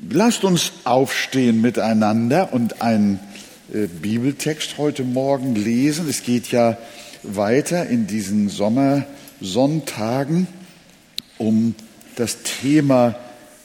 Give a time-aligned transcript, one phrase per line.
[0.00, 3.20] Lasst uns aufstehen miteinander und einen
[3.74, 6.08] äh, Bibeltext heute Morgen lesen.
[6.08, 6.78] Es geht ja
[7.22, 10.46] weiter in diesen Sommersonntagen
[11.36, 11.74] um
[12.16, 13.16] das Thema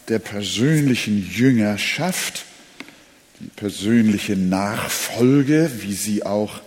[0.09, 2.43] der persönlichen Jüngerschaft,
[3.39, 6.59] die persönliche Nachfolge, wie sie auch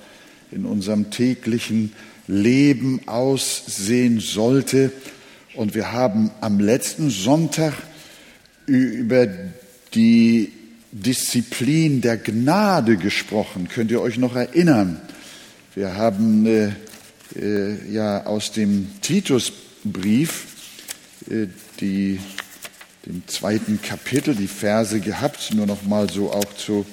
[0.50, 1.92] in unserem täglichen
[2.26, 4.90] Leben aussehen sollte.
[5.54, 7.74] Und wir haben am letzten Sonntag
[8.70, 9.26] über
[9.94, 10.52] die
[10.92, 13.68] Disziplin der Gnade gesprochen.
[13.68, 15.00] Könnt ihr euch noch erinnern?
[15.74, 16.72] Wir haben äh,
[17.36, 20.46] äh, ja aus dem Titusbrief
[21.28, 21.46] äh,
[21.80, 22.20] die,
[23.06, 26.86] dem zweiten Kapitel die Verse gehabt, nur noch mal so auch zu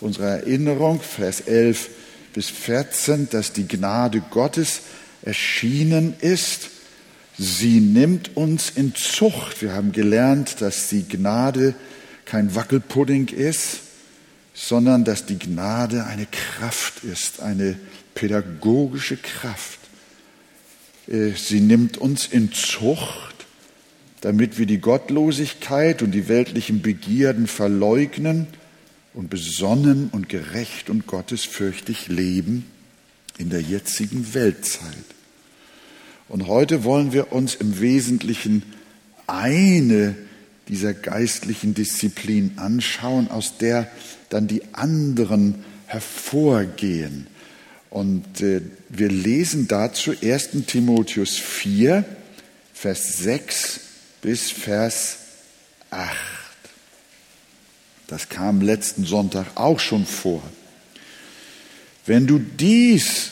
[0.00, 1.88] unserer Erinnerung, Vers 11
[2.34, 4.80] bis 14, dass die Gnade Gottes
[5.22, 6.70] erschienen ist
[7.38, 9.62] Sie nimmt uns in Zucht.
[9.62, 11.74] Wir haben gelernt, dass die Gnade
[12.24, 13.80] kein Wackelpudding ist,
[14.54, 17.78] sondern dass die Gnade eine Kraft ist, eine
[18.14, 19.78] pädagogische Kraft.
[21.08, 23.46] Äh, sie nimmt uns in Zucht,
[24.20, 28.46] damit wir die Gottlosigkeit und die weltlichen Begierden verleugnen
[29.14, 32.66] und besonnen und gerecht und gottesfürchtig leben
[33.38, 35.11] in der jetzigen Weltzeit.
[36.32, 38.62] Und heute wollen wir uns im Wesentlichen
[39.26, 40.16] eine
[40.66, 43.90] dieser geistlichen Disziplinen anschauen, aus der
[44.30, 47.26] dann die anderen hervorgehen.
[47.90, 52.02] Und äh, wir lesen dazu 1 Timotheus 4,
[52.72, 53.80] Vers 6
[54.22, 55.18] bis Vers
[55.90, 56.16] 8.
[58.06, 60.42] Das kam letzten Sonntag auch schon vor.
[62.06, 63.31] Wenn du dies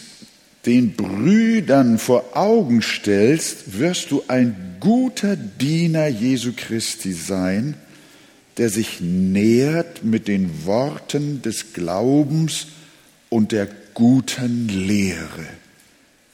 [0.66, 7.75] den Brüdern vor Augen stellst, wirst du ein guter Diener Jesu Christi sein,
[8.56, 12.67] der sich nähert mit den Worten des Glaubens
[13.30, 15.47] und der guten Lehre,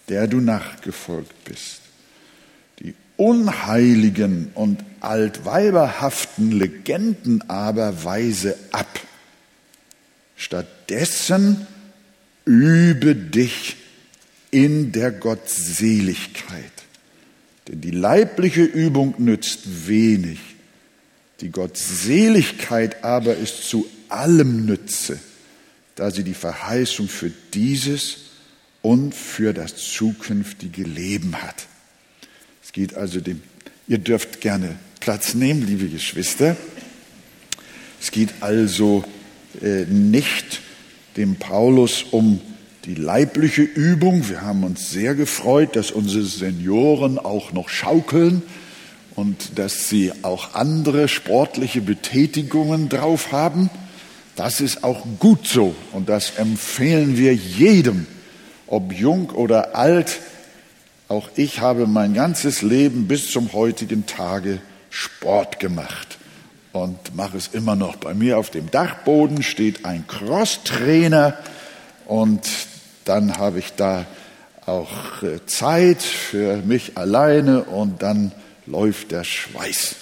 [0.08, 1.80] der du nachgefolgt bist.
[2.80, 9.00] Die unheiligen und altweiberhaften Legenden aber weise ab.
[10.36, 11.66] Stattdessen
[12.44, 13.76] übe dich
[14.56, 16.72] in der Gottseligkeit.
[17.68, 20.38] Denn die leibliche Übung nützt wenig.
[21.42, 25.18] Die Gottseligkeit aber ist zu allem Nütze,
[25.94, 28.16] da sie die Verheißung für dieses
[28.80, 31.66] und für das zukünftige Leben hat.
[32.64, 33.42] Es geht also dem,
[33.86, 36.56] ihr dürft gerne Platz nehmen, liebe Geschwister.
[38.00, 39.04] Es geht also
[39.60, 40.62] äh, nicht
[41.18, 42.40] dem Paulus um
[42.86, 44.28] die leibliche Übung.
[44.28, 48.42] Wir haben uns sehr gefreut, dass unsere Senioren auch noch schaukeln
[49.16, 53.70] und dass sie auch andere sportliche Betätigungen drauf haben.
[54.36, 58.06] Das ist auch gut so und das empfehlen wir jedem,
[58.68, 60.20] ob jung oder alt.
[61.08, 64.60] Auch ich habe mein ganzes Leben bis zum heutigen Tage
[64.90, 66.18] Sport gemacht
[66.72, 67.96] und mache es immer noch.
[67.96, 71.36] Bei mir auf dem Dachboden steht ein Crosstrainer
[72.06, 72.46] und
[73.06, 74.04] dann habe ich da
[74.66, 78.32] auch äh, Zeit für mich alleine und dann
[78.66, 79.94] läuft der Schweiß.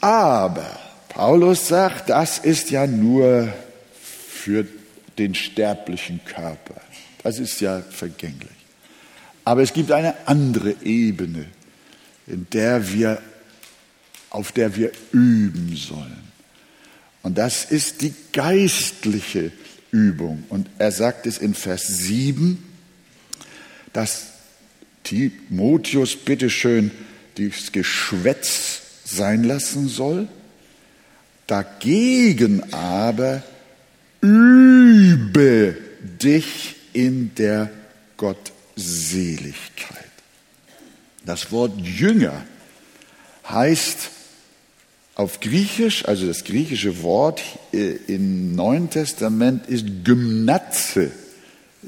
[0.00, 0.78] Aber
[1.08, 3.52] Paulus sagt, das ist ja nur
[4.28, 4.66] für
[5.18, 6.80] den sterblichen Körper.
[7.22, 8.50] Das ist ja vergänglich.
[9.44, 11.46] Aber es gibt eine andere Ebene,
[12.26, 13.20] in der wir,
[14.30, 16.24] auf der wir üben sollen.
[17.22, 19.52] Und das ist die geistliche
[19.90, 20.44] Übung.
[20.48, 22.62] Und er sagt es in Vers 7,
[23.92, 24.26] dass
[25.04, 26.90] Timotheus bitteschön
[27.36, 30.28] das Geschwätz sein lassen soll.
[31.46, 33.42] Dagegen aber
[34.20, 35.76] übe
[36.20, 37.70] dich in der
[38.16, 40.04] Gottseligkeit.
[41.24, 42.44] Das Wort Jünger
[43.48, 44.10] heißt
[45.16, 47.42] auf Griechisch, also das griechische Wort
[47.72, 51.10] äh, im Neuen Testament ist Gymnatze.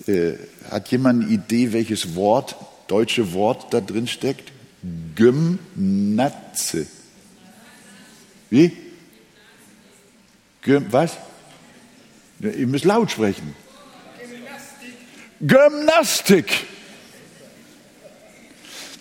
[0.07, 0.33] Äh,
[0.71, 2.57] hat jemand eine Idee, welches Wort,
[2.89, 4.51] deutsche Wort da drin steckt?
[5.15, 6.87] Gymnatze.
[8.49, 8.73] Wie?
[10.63, 11.19] Gym, was?
[12.41, 13.55] Ihr müsst laut sprechen.
[15.41, 16.47] Gymnastik.
[16.49, 16.67] Gymnastik.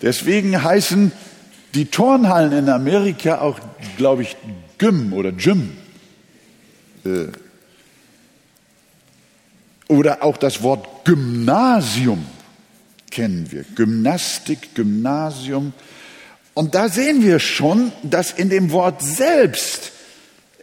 [0.01, 1.13] Deswegen heißen
[1.74, 3.60] die Turnhallen in Amerika auch,
[3.98, 4.36] glaube ich,
[4.78, 5.72] Gym oder Gym.
[7.06, 7.28] Äh,
[9.88, 12.25] oder auch das Wort Gymnasium
[13.10, 13.64] kennen wir.
[13.75, 15.74] Gymnastik, Gymnasium.
[16.54, 19.92] Und da sehen wir schon, dass in dem Wort selbst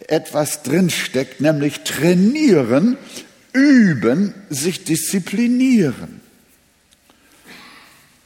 [0.09, 2.99] etwas drinsteckt, nämlich trainieren,
[3.53, 6.21] üben, sich disziplinieren.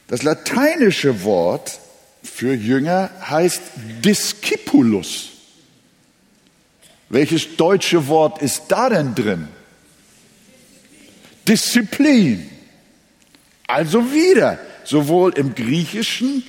[0.07, 1.79] Das lateinische Wort
[2.29, 3.61] für Jünger heißt
[4.03, 5.29] Discipulus.
[7.09, 9.47] Welches deutsche Wort ist da denn drin?
[11.47, 12.49] Disziplin.
[13.67, 16.43] Also wieder, sowohl im Griechischen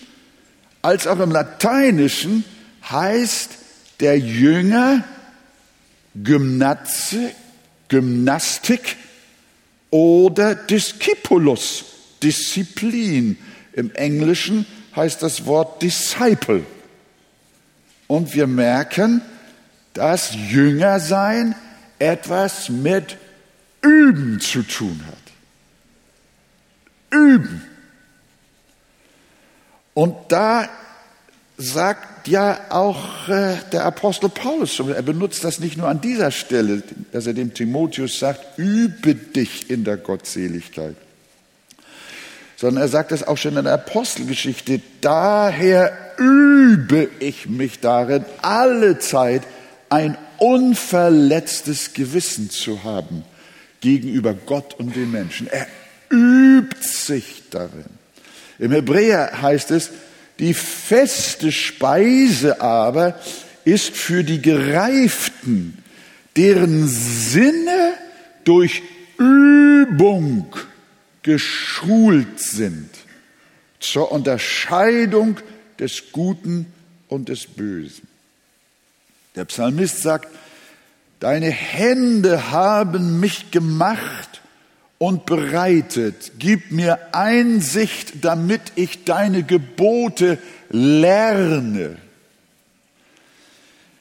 [0.83, 2.45] als auch im Lateinischen
[2.89, 3.51] heißt
[4.01, 5.05] der Jünger
[6.15, 7.33] Gymnaze,
[7.89, 8.97] Gymnastik
[9.91, 11.85] oder Discipulus,
[12.23, 13.37] Disziplin.
[13.73, 16.65] Im Englischen heißt das Wort Disciple.
[18.07, 19.23] Und wir merken,
[19.95, 21.55] dass Jüngersein
[21.99, 23.17] etwas mit
[23.83, 25.17] Üben zu tun hat.
[27.11, 27.63] Üben.
[29.95, 30.69] Und da
[31.57, 36.83] sagt ja auch äh, der Apostel Paulus, er benutzt das nicht nur an dieser Stelle,
[37.13, 40.97] dass er dem Timotheus sagt, übe dich in der Gottseligkeit,
[42.61, 48.99] sondern er sagt das auch schon in der Apostelgeschichte, daher übe ich mich darin, alle
[48.99, 49.45] Zeit
[49.89, 53.25] ein unverletztes Gewissen zu haben
[53.81, 55.47] gegenüber Gott und den Menschen.
[55.47, 55.67] Er
[56.11, 57.87] übt sich darin.
[58.59, 59.89] Im Hebräer heißt es,
[60.39, 63.19] die feste Speise aber
[63.65, 65.79] ist für die Gereiften,
[66.37, 67.95] deren Sinne
[68.45, 68.83] durch
[69.17, 70.55] Übung
[71.23, 72.91] geschult sind
[73.79, 75.37] zur Unterscheidung
[75.79, 76.67] des Guten
[77.09, 78.09] und des Bösen.
[79.35, 80.29] Der Psalmist sagt,
[81.21, 84.41] Deine Hände haben mich gemacht
[84.97, 86.33] und bereitet.
[86.39, 90.39] Gib mir Einsicht, damit ich deine Gebote
[90.71, 91.99] lerne.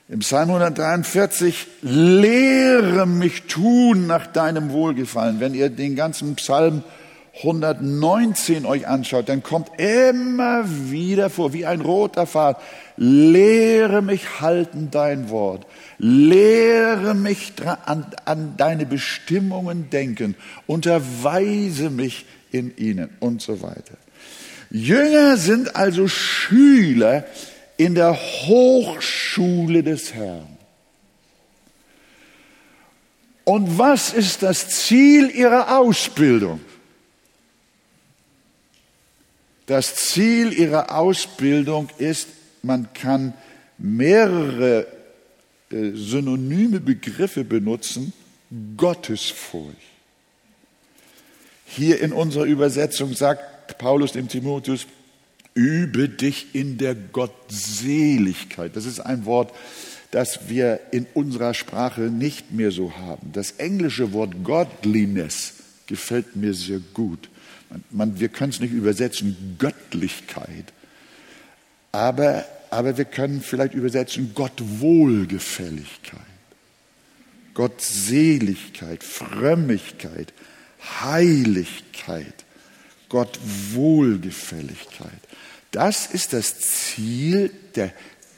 [0.08, 5.42] Im Psalm 143, lehre mich tun nach deinem Wohlgefallen.
[5.42, 6.84] Wenn ihr den ganzen Psalm
[7.42, 12.62] 119 euch anschaut, dann kommt immer wieder vor, wie ein roter Faden,
[12.98, 15.66] lehre mich halten dein Wort,
[15.98, 17.54] lehre mich
[17.86, 20.36] an, an deine Bestimmungen denken,
[20.68, 23.98] unterweise mich in ihnen und so weiter.
[24.70, 27.26] Jünger sind also Schüler
[27.78, 30.58] in der Hochschule des Herrn.
[33.46, 36.60] Und was ist das Ziel ihrer Ausbildung?
[39.70, 42.28] Das Ziel ihrer Ausbildung ist,
[42.64, 43.36] man kann
[43.78, 44.88] mehrere
[45.70, 48.12] äh, synonyme Begriffe benutzen,
[48.78, 49.78] Gottesfurcht.
[51.68, 54.88] Hier in unserer Übersetzung sagt Paulus dem Timotheus,
[55.54, 58.76] übe dich in der Gottseligkeit.
[58.76, 59.54] Das ist ein Wort,
[60.10, 63.32] das wir in unserer Sprache nicht mehr so haben.
[63.34, 65.54] Das englische Wort Godliness
[65.86, 67.30] gefällt mir sehr gut.
[67.92, 70.74] Man, wir können es nicht übersetzen, Göttlichkeit.
[71.92, 76.22] Aber, aber wir können vielleicht übersetzen, Gottwohlgefälligkeit,
[77.54, 80.34] Gottseligkeit, Frömmigkeit,
[81.02, 82.46] Heiligkeit,
[83.10, 85.20] Gottwohlgefälligkeit.
[85.72, 87.94] Das ist das Ziel der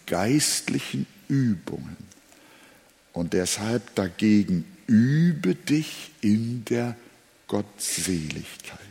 [0.06, 1.98] geistlichen Übungen.
[3.13, 6.96] Und deshalb dagegen übe dich in der
[7.48, 8.90] Gottseligkeit.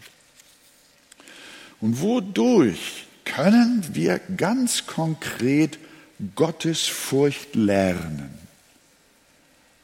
[1.81, 5.79] Und wodurch können wir ganz konkret
[6.35, 8.31] Gottes Furcht lernen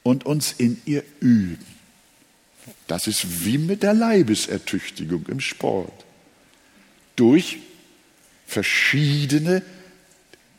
[0.03, 1.65] und uns in ihr üben?
[2.87, 6.05] Das ist wie mit der Leibesertüchtigung im Sport.
[7.15, 7.59] Durch
[8.47, 9.63] verschiedene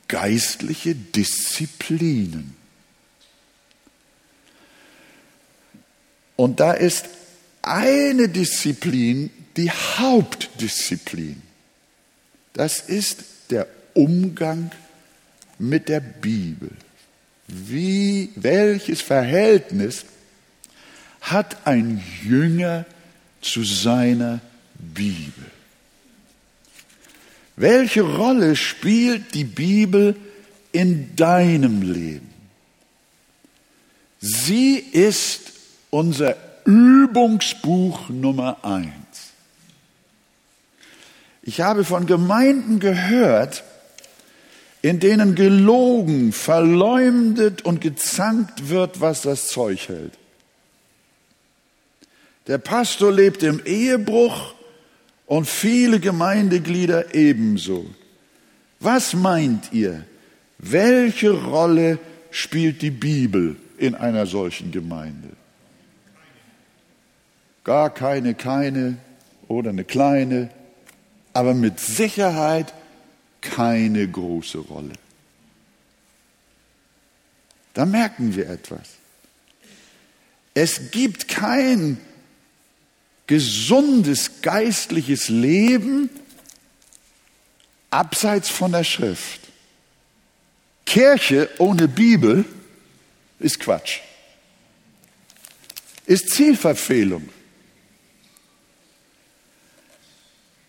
[0.07, 2.55] geistliche Disziplinen.
[6.35, 7.09] Und da ist
[7.61, 11.41] eine Disziplin, die Hauptdisziplin.
[12.53, 14.71] Das ist der Umgang
[15.59, 16.69] mit der Bibel.
[17.47, 20.05] Wie, welches Verhältnis
[21.21, 22.85] hat ein Jünger
[23.41, 24.39] zu seiner
[24.75, 25.45] Bibel?
[27.55, 30.15] Welche Rolle spielt die Bibel
[30.71, 32.29] in deinem Leben?
[34.19, 35.53] Sie ist
[35.89, 36.35] unser
[36.65, 39.26] Übungsbuch Nummer eins.
[41.47, 43.63] Ich habe von Gemeinden gehört,
[44.81, 50.11] in denen gelogen, verleumdet und gezankt wird, was das Zeug hält.
[52.47, 54.55] Der Pastor lebt im Ehebruch
[55.25, 57.85] und viele Gemeindeglieder ebenso.
[58.81, 60.03] Was meint ihr?
[60.57, 61.97] Welche Rolle
[62.29, 65.29] spielt die Bibel in einer solchen Gemeinde?
[67.63, 68.97] Gar keine, keine
[69.47, 70.49] oder eine kleine,
[71.37, 72.73] aber mit Sicherheit
[73.41, 74.93] keine große Rolle.
[77.75, 78.87] Da merken wir etwas.
[80.55, 82.01] Es gibt kein
[83.27, 86.09] gesundes geistliches Leben
[87.91, 89.41] abseits von der Schrift.
[90.87, 92.45] Kirche ohne Bibel
[93.37, 93.99] ist Quatsch,
[96.07, 97.29] ist Zielverfehlung.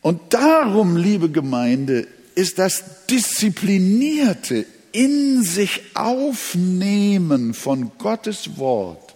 [0.01, 9.15] Und darum, liebe Gemeinde, ist das disziplinierte in sich aufnehmen von Gottes Wort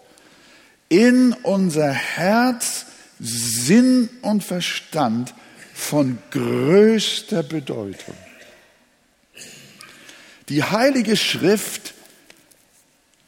[0.89, 2.87] in unser Herz,
[3.19, 5.35] Sinn und Verstand
[5.73, 8.15] von größter Bedeutung.
[10.49, 11.95] Die Heilige Schrift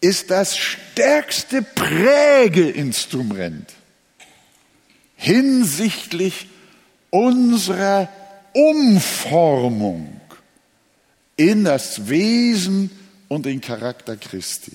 [0.00, 3.72] ist das stärkste Prägeinstrument
[5.16, 6.48] hinsichtlich
[7.14, 8.08] unserer
[8.52, 10.20] Umformung
[11.36, 12.90] in das Wesen
[13.28, 14.72] und den Charakter Christi.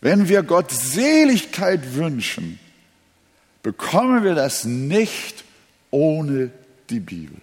[0.00, 2.58] Wenn wir Gott Seligkeit wünschen,
[3.62, 5.44] bekommen wir das nicht
[5.92, 6.50] ohne
[6.88, 7.40] die Bibel.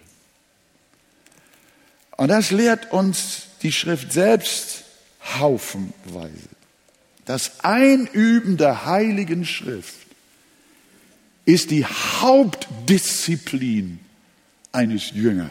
[2.18, 4.84] Und das lehrt uns die Schrift selbst
[5.38, 6.50] haufenweise.
[7.24, 10.07] Das Einüben der Heiligen Schrift
[11.48, 14.00] ist die Hauptdisziplin
[14.70, 15.48] eines Jüngers.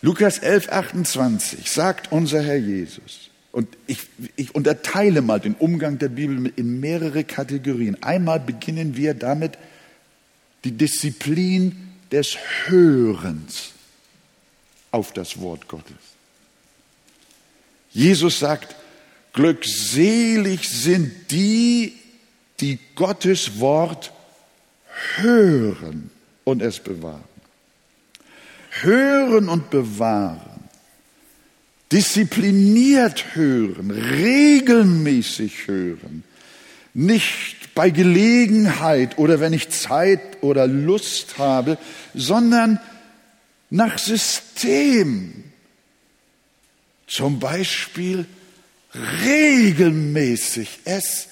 [0.00, 3.98] Lukas 11, 28 sagt unser Herr Jesus, und ich,
[4.36, 8.02] ich unterteile mal den Umgang der Bibel in mehrere Kategorien.
[8.02, 9.58] Einmal beginnen wir damit,
[10.64, 13.72] die Disziplin des Hörens
[14.90, 15.96] auf das Wort Gottes.
[17.90, 18.74] Jesus sagt,
[19.34, 21.92] glückselig sind die,
[22.60, 24.12] die Gottes Wort
[25.16, 26.10] hören
[26.44, 27.22] und es bewahren.
[28.70, 30.40] Hören und bewahren.
[31.90, 36.22] Diszipliniert hören, regelmäßig hören,
[36.92, 41.78] nicht bei Gelegenheit oder wenn ich Zeit oder Lust habe,
[42.12, 42.78] sondern
[43.70, 45.44] nach System.
[47.06, 48.26] Zum Beispiel
[49.24, 51.28] regelmäßig es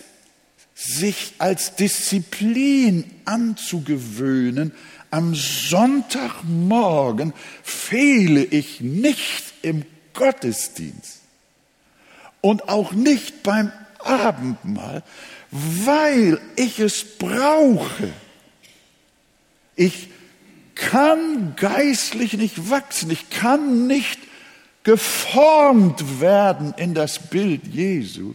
[0.77, 4.73] sich als Disziplin anzugewöhnen,
[5.11, 11.23] am Sonntagmorgen fehle ich nicht im Gottesdienst
[12.43, 15.03] und auch nicht beim Abendmahl,
[15.51, 18.13] weil ich es brauche.
[19.77, 20.11] Ich
[20.75, 24.21] kann geistlich nicht wachsen, ich kann nicht
[24.83, 28.35] geformt werden in das Bild Jesu,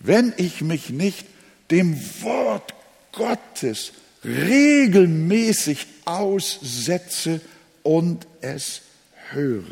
[0.00, 1.26] wenn ich mich nicht
[1.70, 2.74] dem Wort
[3.12, 3.92] Gottes
[4.24, 7.40] regelmäßig aussetze
[7.82, 8.82] und es
[9.30, 9.64] höre.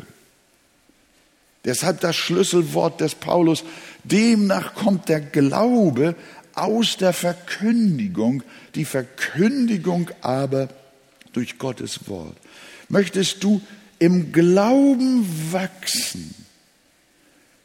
[1.65, 3.63] Deshalb das Schlüsselwort des Paulus,
[4.03, 6.15] demnach kommt der Glaube
[6.53, 8.43] aus der Verkündigung,
[8.75, 10.69] die Verkündigung aber
[11.33, 12.37] durch Gottes Wort.
[12.89, 13.61] Möchtest du
[13.99, 16.33] im Glauben wachsen,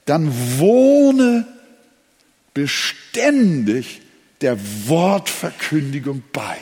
[0.04, 1.46] dann wohne
[2.54, 4.02] beständig
[4.40, 6.56] der Wortverkündigung bei.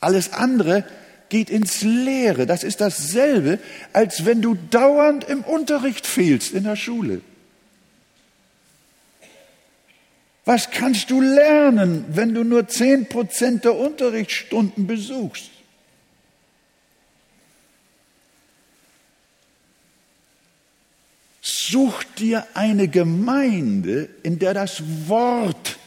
[0.00, 0.84] Alles andere
[1.28, 2.46] geht ins Leere.
[2.46, 3.58] Das ist dasselbe,
[3.92, 7.20] als wenn du dauernd im Unterricht fehlst in der Schule.
[10.44, 15.50] Was kannst du lernen, wenn du nur zehn Prozent der Unterrichtsstunden besuchst?
[21.68, 25.78] Such dir eine Gemeinde, in der das Wort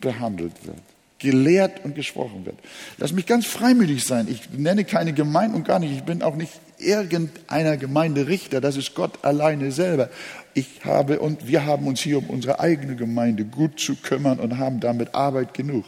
[0.00, 0.78] behandelt wird,
[1.18, 2.56] gelehrt und gesprochen wird.
[2.96, 4.28] Lass mich ganz freimütig sein.
[4.30, 5.92] Ich nenne keine Gemeinde und gar nicht.
[5.92, 8.62] Ich bin auch nicht irgendeiner Gemeinde Richter.
[8.62, 10.08] Das ist Gott alleine selber.
[10.54, 14.56] Ich habe und wir haben uns hier um unsere eigene Gemeinde gut zu kümmern und
[14.56, 15.84] haben damit Arbeit genug.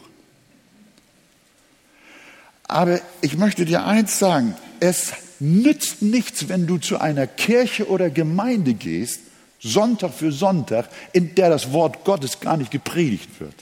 [2.67, 4.53] Aber ich möchte dir eins sagen.
[4.79, 9.21] Es nützt nichts, wenn du zu einer Kirche oder Gemeinde gehst,
[9.59, 13.55] Sonntag für Sonntag, in der das Wort Gottes gar nicht gepredigt wird.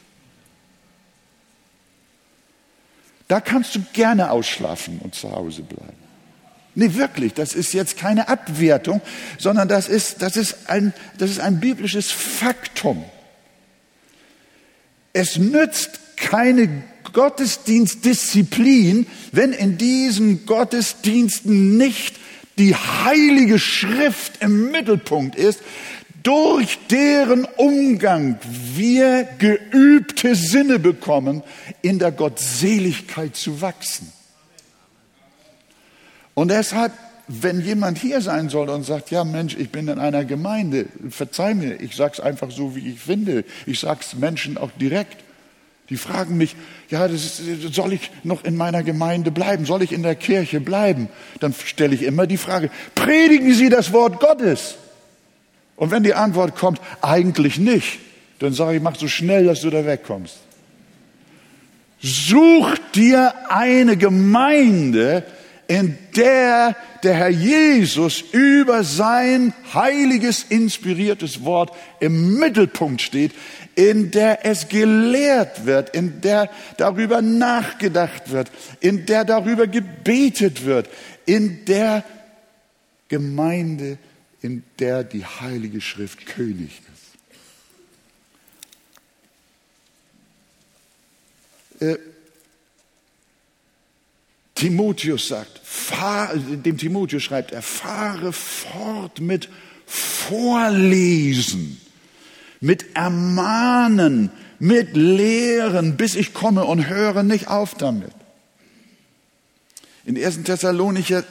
[3.28, 6.08] Da kannst du gerne ausschlafen und zu Hause bleiben.
[6.76, 9.02] Nee, wirklich, das ist jetzt keine Abwertung,
[9.40, 13.04] sondern das ist, das ist, ein, das ist ein biblisches Faktum.
[15.12, 22.16] Es nützt keine Gottesdienstdisziplin, wenn in diesen Gottesdiensten nicht
[22.58, 25.62] die heilige Schrift im Mittelpunkt ist,
[26.24, 28.38] durch deren Umgang
[28.76, 31.44] wir geübte Sinne bekommen,
[31.82, 34.12] in der Gottseligkeit zu wachsen.
[36.34, 36.92] Und deshalb,
[37.28, 41.54] wenn jemand hier sein soll und sagt, ja Mensch, ich bin in einer Gemeinde, verzeih
[41.54, 45.24] mir, ich sag's einfach so, wie ich finde, ich sag's Menschen auch direkt.
[45.90, 46.56] Die fragen mich,
[46.90, 47.42] ja, ist,
[47.72, 49.66] soll ich noch in meiner Gemeinde bleiben?
[49.66, 51.08] Soll ich in der Kirche bleiben?
[51.40, 54.76] Dann stelle ich immer die Frage, predigen Sie das Wort Gottes?
[55.78, 58.00] Und wenn die Antwort kommt, eigentlich nicht,
[58.40, 60.38] dann sage ich, mach so schnell, dass du da wegkommst.
[62.00, 65.24] Such dir eine Gemeinde,
[65.68, 66.76] in der
[67.08, 73.32] der Herr Jesus über sein heiliges, inspiriertes Wort im Mittelpunkt steht,
[73.76, 80.90] in der es gelehrt wird, in der darüber nachgedacht wird, in der darüber gebetet wird,
[81.26, 82.04] in der
[83.08, 83.98] Gemeinde,
[84.42, 86.82] in der die Heilige Schrift König
[91.80, 92.00] ist.
[94.58, 95.62] Timotheus sagt,
[96.66, 99.50] dem Timotheus schreibt er, fahre fort mit
[99.86, 101.80] Vorlesen,
[102.60, 108.12] mit Ermahnen, mit Lehren, bis ich komme und höre nicht auf damit.
[110.06, 110.44] In 1.
[110.44, 111.24] Thessalonicher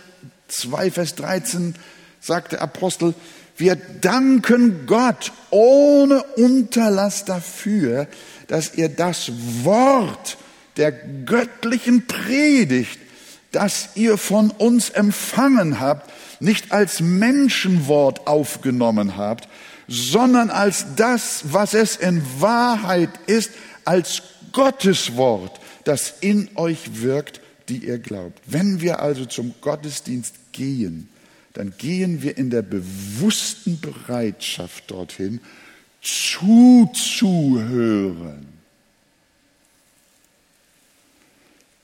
[0.47, 1.75] 2, Vers 13
[2.21, 3.15] sagt der Apostel,
[3.57, 8.07] wir danken Gott ohne Unterlass dafür,
[8.47, 9.33] dass ihr das
[9.65, 10.37] Wort
[10.77, 13.01] der göttlichen Predigt
[13.53, 19.49] das ihr von uns empfangen habt, nicht als Menschenwort aufgenommen habt,
[19.89, 23.51] sondern als das, was es in Wahrheit ist,
[23.85, 24.23] als
[24.53, 28.41] Gottes Wort, das in euch wirkt, die ihr glaubt.
[28.47, 31.09] Wenn wir also zum Gottesdienst gehen,
[31.53, 35.41] dann gehen wir in der bewussten Bereitschaft dorthin,
[36.03, 36.97] zuzuhören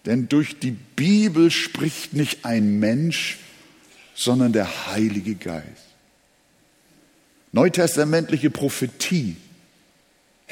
[0.06, 3.38] Denn durch die Bibel spricht nicht ein Mensch,
[4.14, 5.66] sondern der Heilige Geist.
[7.52, 9.36] Neutestamentliche Prophetie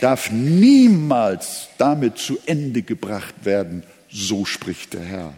[0.00, 5.34] darf niemals damit zu Ende gebracht werden, so spricht der Herr.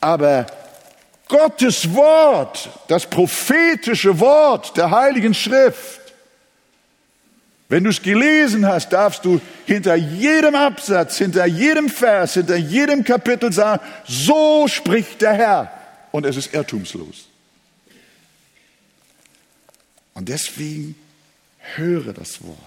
[0.00, 0.46] Aber
[1.28, 6.07] Gottes Wort, das prophetische Wort der Heiligen Schrift,
[7.68, 13.04] wenn du es gelesen hast, darfst du hinter jedem Absatz, hinter jedem Vers, hinter jedem
[13.04, 15.72] Kapitel sagen, so spricht der Herr.
[16.10, 17.28] Und es ist irrtumslos.
[20.14, 20.94] Und deswegen
[21.76, 22.58] höre das Wort.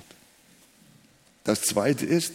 [1.44, 2.34] Das zweite ist,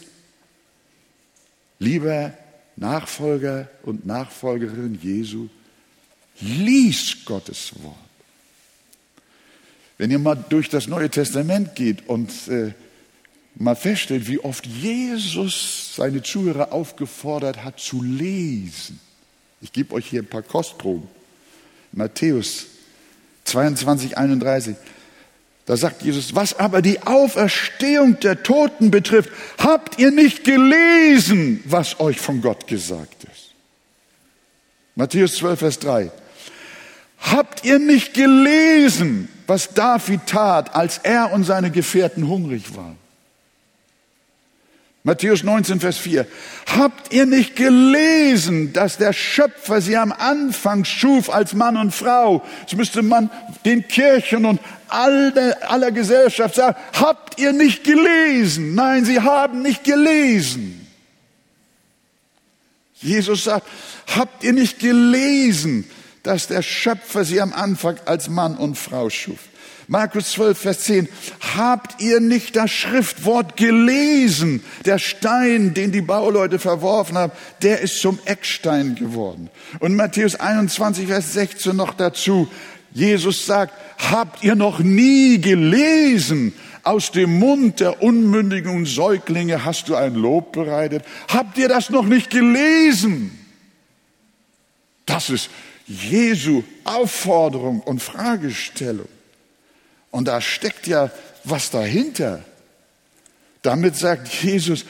[1.79, 2.33] lieber
[2.75, 5.47] Nachfolger und Nachfolgerin Jesu,
[6.41, 8.06] lies Gottes Wort.
[9.97, 12.73] Wenn ihr mal durch das Neue Testament geht und äh,
[13.55, 18.99] mal feststellt, wie oft Jesus seine Zuhörer aufgefordert hat zu lesen.
[19.61, 21.07] Ich gebe euch hier ein paar Kostproben.
[21.91, 22.67] Matthäus
[23.45, 24.75] 22, 31.
[25.65, 31.99] Da sagt Jesus, was aber die Auferstehung der Toten betrifft, habt ihr nicht gelesen, was
[31.99, 33.53] euch von Gott gesagt ist.
[34.95, 36.11] Matthäus 12, Vers 3.
[37.19, 42.97] Habt ihr nicht gelesen, was David tat, als er und seine Gefährten hungrig waren?
[45.07, 46.27] Matthäus 19, Vers 4.
[46.77, 52.43] Habt ihr nicht gelesen, dass der Schöpfer sie am Anfang schuf als Mann und Frau?
[52.63, 53.29] Das müsste man
[53.63, 56.75] den Kirchen und aller, aller Gesellschaft sagen.
[56.91, 58.75] Habt ihr nicht gelesen?
[58.75, 60.85] Nein, sie haben nicht gelesen.
[62.95, 63.65] Jesus sagt,
[64.13, 65.89] habt ihr nicht gelesen,
[66.27, 69.39] dass der Schöpfer sie am Anfang als Mann und Frau schuf.
[69.87, 71.07] Markus 12, Vers 10.
[71.55, 74.61] Habt ihr nicht das Schriftwort gelesen?
[74.85, 79.49] Der Stein, den die Bauleute verworfen haben, der ist zum Eckstein geworden.
[79.79, 82.49] Und Matthäus 21, Vers 16 noch dazu.
[82.91, 83.73] Jesus sagt,
[84.11, 86.53] habt ihr noch nie gelesen?
[86.83, 91.05] Aus dem Mund der unmündigen Säuglinge hast du ein Lob bereitet.
[91.29, 93.31] Habt ihr das noch nicht gelesen?
[95.05, 95.49] Das ist
[95.87, 99.07] Jesu Aufforderung und Fragestellung.
[100.11, 101.09] Und da steckt ja
[101.43, 102.43] was dahinter.
[103.61, 104.85] Damit sagt Jesus,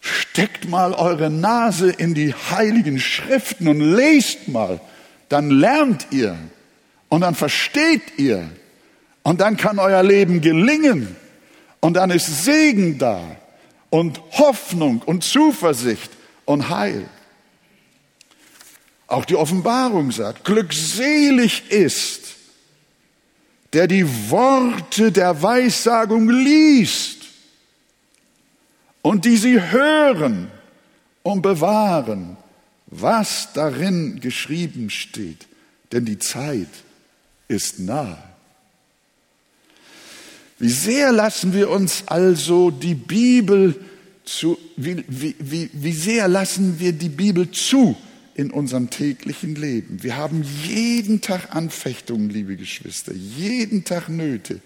[0.00, 4.80] steckt mal eure Nase in die heiligen Schriften und lest mal.
[5.28, 6.36] Dann lernt ihr
[7.08, 8.48] und dann versteht ihr
[9.22, 11.16] und dann kann euer Leben gelingen
[11.80, 13.20] und dann ist Segen da
[13.90, 16.10] und Hoffnung und Zuversicht
[16.44, 17.06] und Heil.
[19.08, 22.36] Auch die Offenbarung sagt, glückselig ist,
[23.72, 27.24] der die Worte der Weissagung liest
[29.00, 30.50] und die sie hören
[31.22, 32.36] und bewahren,
[32.86, 35.46] was darin geschrieben steht,
[35.90, 36.68] denn die Zeit
[37.48, 38.18] ist nahe.
[40.58, 43.74] Wie sehr lassen wir uns also die Bibel
[44.24, 47.96] zu, wie, wie, wie, wie sehr lassen wir die Bibel zu
[48.38, 50.02] in unserem täglichen Leben?
[50.02, 54.60] Wir haben jeden Tag Anfechtungen, liebe Geschwister, jeden Tag Nöte,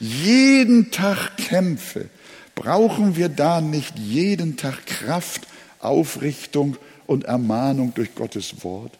[0.00, 2.06] jeden Tag Kämpfe.
[2.54, 5.46] Brauchen wir da nicht jeden Tag Kraft,
[5.78, 8.98] Aufrichtung und Ermahnung durch Gottes Wort?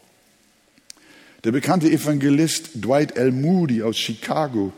[1.44, 3.32] Der bekannte Evangelist Dwight L.
[3.32, 4.72] Moody aus Chicago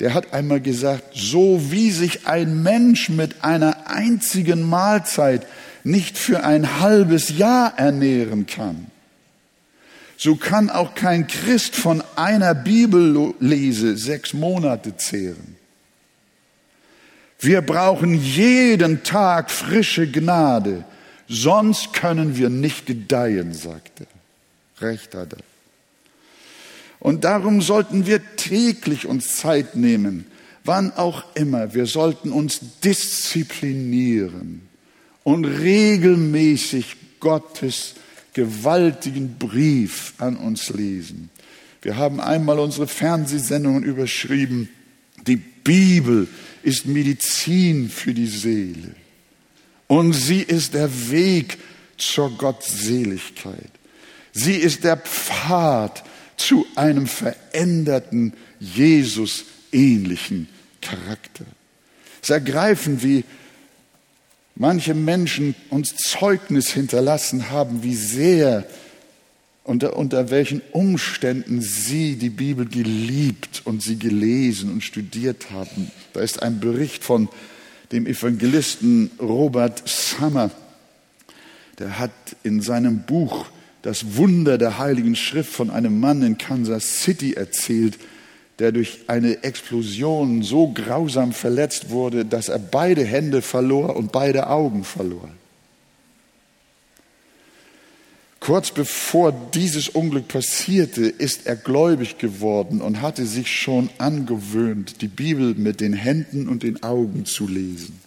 [0.00, 5.46] der hat einmal gesagt, so wie sich ein Mensch mit einer einzigen Mahlzeit
[5.88, 8.86] nicht für ein halbes Jahr ernähren kann,
[10.16, 15.56] so kann auch kein Christ von einer Bibellese sechs Monate zehren.
[17.40, 20.84] Wir brauchen jeden Tag frische Gnade,
[21.28, 24.06] sonst können wir nicht gedeihen, sagte
[24.80, 24.88] er.
[24.88, 25.44] Recht hat er.
[27.00, 30.26] Und darum sollten wir täglich uns Zeit nehmen,
[30.64, 31.74] wann auch immer.
[31.74, 34.67] Wir sollten uns disziplinieren
[35.28, 37.96] und regelmäßig Gottes
[38.32, 41.28] gewaltigen Brief an uns lesen.
[41.82, 44.70] Wir haben einmal unsere Fernsehsendungen überschrieben,
[45.26, 46.28] die Bibel
[46.62, 48.94] ist Medizin für die Seele
[49.86, 51.58] und sie ist der Weg
[51.98, 53.70] zur Gottseligkeit.
[54.32, 56.04] Sie ist der Pfad
[56.38, 60.48] zu einem veränderten, Jesus-ähnlichen
[60.80, 61.44] Charakter.
[62.22, 63.24] Es ist ergreifend, wie
[64.58, 68.66] manche Menschen uns Zeugnis hinterlassen haben, wie sehr,
[69.64, 75.90] unter, unter welchen Umständen sie die Bibel geliebt und sie gelesen und studiert haben.
[76.12, 77.28] Da ist ein Bericht von
[77.92, 80.50] dem Evangelisten Robert Summer.
[81.78, 82.10] Der hat
[82.42, 83.46] in seinem Buch
[83.82, 87.98] das Wunder der Heiligen Schrift von einem Mann in Kansas City erzählt,
[88.58, 94.48] der durch eine Explosion so grausam verletzt wurde, dass er beide Hände verlor und beide
[94.48, 95.28] Augen verlor.
[98.40, 105.08] Kurz bevor dieses Unglück passierte, ist er gläubig geworden und hatte sich schon angewöhnt, die
[105.08, 108.00] Bibel mit den Händen und den Augen zu lesen.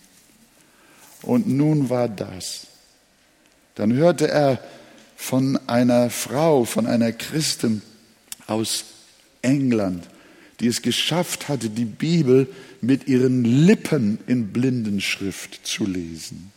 [1.21, 2.67] Und nun war das.
[3.75, 4.59] Dann hörte er
[5.15, 7.81] von einer Frau, von einer Christin
[8.47, 8.85] aus
[9.43, 10.09] England,
[10.61, 12.47] die es geschafft hatte, die Bibel
[12.79, 16.51] mit ihren Lippen in Blindenschrift zu lesen.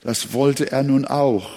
[0.00, 1.50] Das wollte er nun auch.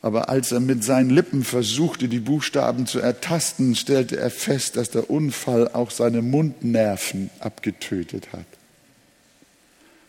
[0.00, 4.90] Aber als er mit seinen Lippen versuchte, die Buchstaben zu ertasten, stellte er fest, dass
[4.90, 8.46] der Unfall auch seine Mundnerven abgetötet hat.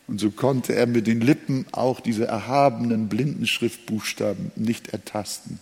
[0.06, 5.58] Und so konnte er mit den Lippen auch diese erhabenen blinden Schriftbuchstaben nicht ertasten.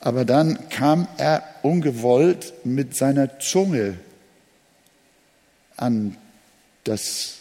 [0.00, 3.94] Aber dann kam er ungewollt mit seiner Zunge
[5.76, 6.16] an
[6.84, 7.38] das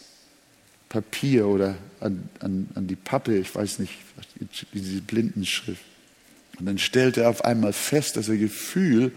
[0.90, 3.94] Papier oder an, an, an die Pappe, ich weiß nicht,
[4.74, 5.84] diese Blindenschrift.
[6.60, 9.12] Und dann stellte er auf einmal fest, dass er Gefühl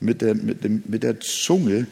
[0.00, 1.86] mit der, mit, dem, mit der Zunge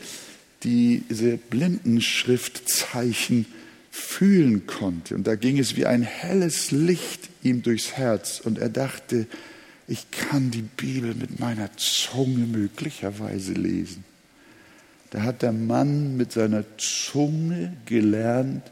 [0.63, 3.47] diese Blindenschriftzeichen
[3.91, 5.15] fühlen konnte.
[5.15, 8.41] Und da ging es wie ein helles Licht ihm durchs Herz.
[8.41, 9.27] Und er dachte,
[9.91, 14.05] ich kann die Bibel mit meiner Zunge möglicherweise lesen.
[15.11, 18.63] Da hat der Mann mit seiner Zunge gelernt,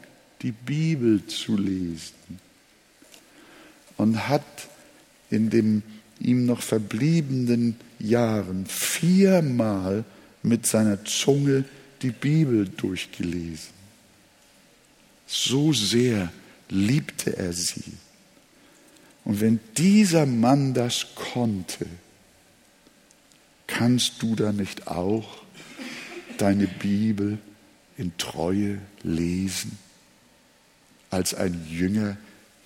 [0.41, 2.39] die Bibel zu lesen.
[3.97, 4.45] Und hat
[5.29, 5.83] in den
[6.19, 10.05] ihm noch verbliebenen Jahren viermal
[10.41, 11.65] mit seiner Zunge
[12.01, 13.73] die Bibel durchgelesen.
[15.27, 16.31] So sehr
[16.69, 17.91] liebte er sie.
[19.29, 21.85] Und wenn dieser Mann das konnte,
[23.67, 25.43] kannst du da nicht auch
[26.39, 27.37] deine Bibel
[27.95, 29.77] in Treue lesen
[31.11, 32.17] als ein Jünger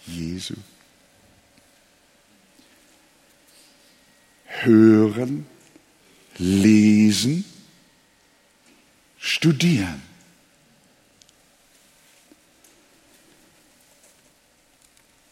[0.08, 0.54] Jesu?
[4.45, 5.45] Hören,
[6.38, 7.43] lesen
[9.17, 10.02] studieren.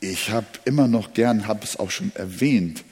[0.03, 2.83] Ich habe immer noch gern, habe es auch schon erwähnt,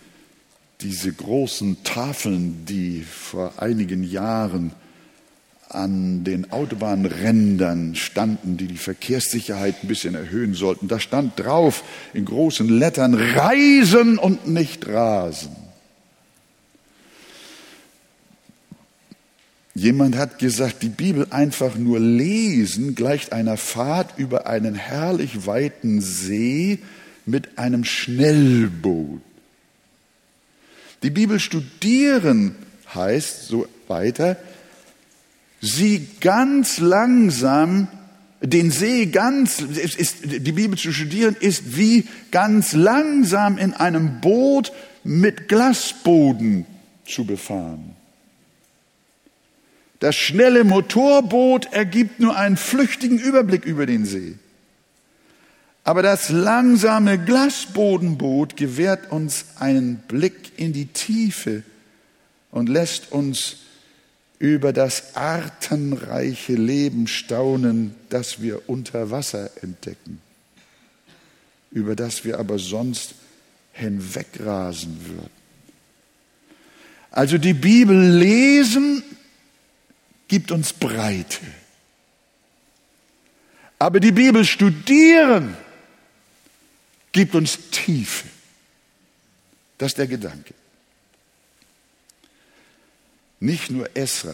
[0.81, 4.73] diese großen Tafeln, die vor einigen Jahren
[5.69, 10.87] an den Autobahnrändern standen, die die Verkehrssicherheit ein bisschen erhöhen sollten.
[10.87, 15.55] Da stand drauf in großen Lettern Reisen und nicht Rasen.
[19.73, 26.01] Jemand hat gesagt, die Bibel einfach nur lesen gleicht einer Fahrt über einen herrlich weiten
[26.01, 26.79] See
[27.29, 29.21] mit einem Schnellboot.
[31.03, 32.55] Die Bibel studieren
[32.93, 34.37] heißt so weiter,
[35.61, 37.87] sie ganz langsam,
[38.41, 44.71] den See ganz, ist, die Bibel zu studieren ist wie ganz langsam in einem Boot
[45.03, 46.65] mit Glasboden
[47.05, 47.95] zu befahren.
[49.99, 54.35] Das schnelle Motorboot ergibt nur einen flüchtigen Überblick über den See.
[55.83, 61.63] Aber das langsame Glasbodenboot gewährt uns einen Blick in die Tiefe
[62.51, 63.57] und lässt uns
[64.39, 70.21] über das artenreiche Leben staunen, das wir unter Wasser entdecken,
[71.71, 73.15] über das wir aber sonst
[73.73, 75.29] hinwegrasen würden.
[77.11, 79.03] Also die Bibel lesen
[80.27, 81.39] gibt uns Breite.
[83.79, 85.57] Aber die Bibel studieren
[87.11, 88.27] gibt uns Tiefe.
[89.77, 90.53] Das ist der Gedanke.
[93.39, 94.33] Nicht nur Esra,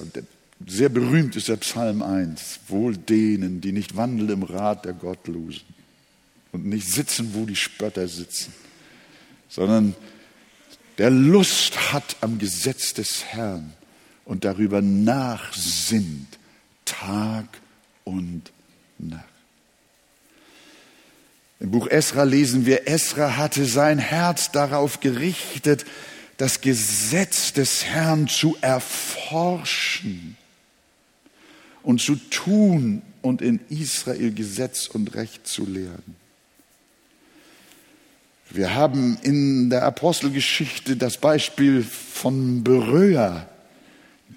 [0.66, 5.66] sehr berühmt ist der Psalm 1, wohl denen, die nicht wandeln im Rat der Gottlosen
[6.52, 8.54] und nicht sitzen, wo die Spötter sitzen,
[9.50, 9.96] sondern
[10.98, 13.74] der Lust hat am Gesetz des Herrn
[14.24, 16.40] und darüber nachsinnt,
[16.86, 17.46] Tag
[18.06, 18.52] und
[18.98, 19.35] Nacht.
[21.66, 25.84] Im Buch Esra lesen wir, Esra hatte sein Herz darauf gerichtet,
[26.38, 30.38] das Gesetz des Herrn zu erforschen
[31.82, 36.16] und zu tun und in Israel Gesetz und Recht zu lehren.
[38.52, 43.48] Wir haben in der Apostelgeschichte das Beispiel von Beröa.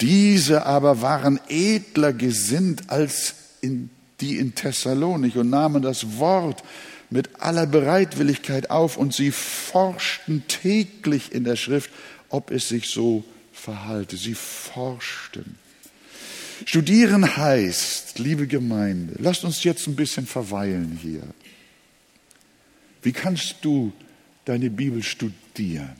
[0.00, 6.64] Diese aber waren edler gesinnt als in, die in Thessalonik und nahmen das Wort
[7.10, 11.90] mit aller Bereitwilligkeit auf und sie forschten täglich in der Schrift,
[12.28, 14.16] ob es sich so verhalte.
[14.16, 15.56] Sie forschten.
[16.64, 21.22] Studieren heißt, liebe Gemeinde, lasst uns jetzt ein bisschen verweilen hier.
[23.02, 23.92] Wie kannst du
[24.44, 25.96] deine Bibel studieren?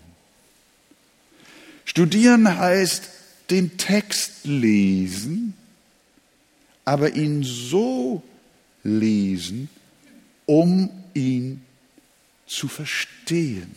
[1.85, 3.09] Studieren heißt
[3.51, 5.55] den Text lesen,
[6.85, 8.23] aber ihn so
[8.83, 9.71] lesen,
[10.45, 11.63] um ihn
[12.47, 13.75] zu verstehen,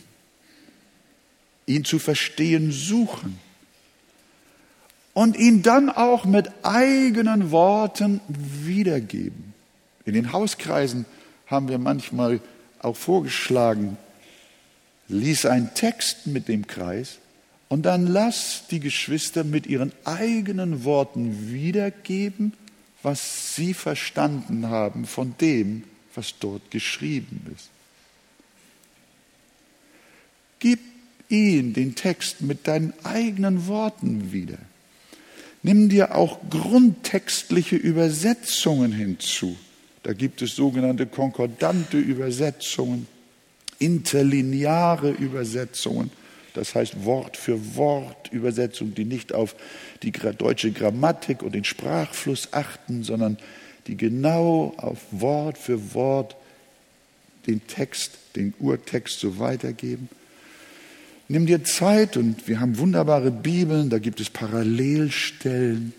[1.66, 3.38] ihn zu verstehen suchen
[5.14, 9.52] und ihn dann auch mit eigenen Worten wiedergeben.
[10.04, 11.04] In den Hauskreisen
[11.46, 12.40] haben wir manchmal
[12.80, 13.98] auch vorgeschlagen,
[15.08, 17.18] lies einen Text mit dem Kreis
[17.68, 22.54] und dann lass die Geschwister mit ihren eigenen Worten wiedergeben,
[23.02, 27.70] was sie verstanden haben von dem, was dort geschrieben ist.
[30.58, 30.80] Gib
[31.28, 34.58] ihn, den Text, mit deinen eigenen Worten wieder.
[35.62, 39.56] Nimm dir auch grundtextliche Übersetzungen hinzu.
[40.02, 43.06] Da gibt es sogenannte konkordante Übersetzungen,
[43.78, 46.10] interlineare Übersetzungen,
[46.54, 49.54] das heißt Wort für Wort Übersetzungen, die nicht auf
[50.02, 53.38] die deutsche Grammatik und den Sprachfluss achten, sondern
[53.86, 56.36] die genau auf Wort für Wort
[57.46, 60.08] den Text, den Urtext so weitergeben.
[61.28, 65.92] Nimm dir Zeit und wir haben wunderbare Bibeln, da gibt es Parallelstellen,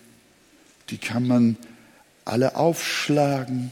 [0.89, 1.58] die kann man
[2.26, 3.72] alle aufschlagen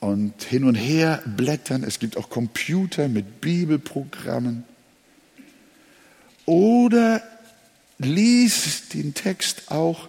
[0.00, 1.82] und hin und her blättern.
[1.82, 4.64] Es gibt auch Computer mit Bibelprogrammen.
[6.44, 7.22] Oder
[7.98, 10.08] lies den Text auch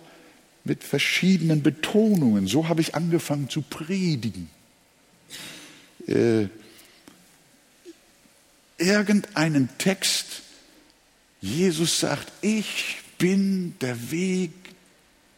[0.68, 2.48] mit verschiedenen Betonungen.
[2.48, 4.50] So habe ich angefangen zu predigen.
[6.08, 6.48] Äh,
[8.78, 10.44] irgendeinen Text,
[11.42, 14.52] Jesus sagt, ich bin der Weg,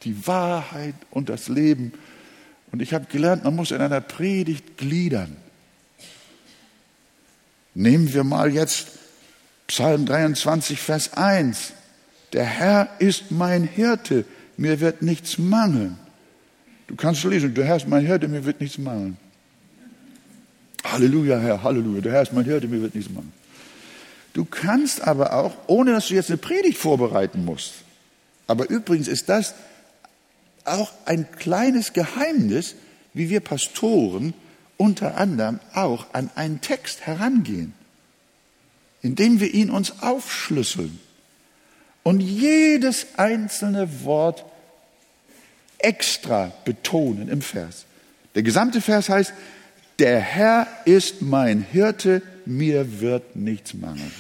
[0.04, 1.94] die Wahrheit und das Leben.
[2.72, 5.36] Und ich habe gelernt, man muss in einer Predigt gliedern.
[7.74, 8.88] Nehmen wir mal jetzt
[9.68, 11.74] Psalm 23, Vers 1.
[12.34, 14.26] Der Herr ist mein Hirte,
[14.60, 15.98] mir wird nichts mangeln.
[16.88, 19.18] Du kannst lesen, der Herr ist mein Hirte, mir wird nichts mangeln.
[20.84, 23.32] Halleluja, Herr, Halleluja, der Herr ist mein Hirte, mir wird nichts mangeln.
[24.34, 27.74] Du kannst aber auch, ohne dass du jetzt eine Predigt vorbereiten musst,
[28.48, 29.56] aber übrigens ist das
[30.66, 32.76] auch ein kleines Geheimnis,
[33.14, 34.34] wie wir Pastoren
[34.78, 37.74] unter anderem auch an einen Text herangehen,
[39.02, 41.00] indem wir ihn uns aufschlüsseln
[42.04, 44.46] und jedes einzelne Wort
[45.80, 47.86] extra betonen im Vers.
[48.36, 49.34] Der gesamte Vers heißt,
[49.98, 54.14] der Herr ist mein Hirte, mir wird nichts mangeln.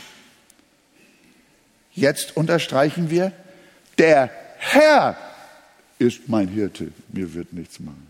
[1.93, 3.32] Jetzt unterstreichen wir,
[3.98, 5.17] der Herr
[6.00, 8.08] ist mein Hirte, mir wird nichts mangeln.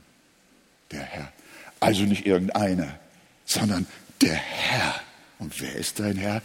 [0.92, 1.32] Der Herr.
[1.80, 3.00] Also nicht irgendeiner,
[3.46, 3.88] sondern
[4.22, 4.96] der Herr.
[5.40, 6.42] Und wer ist dein Herr?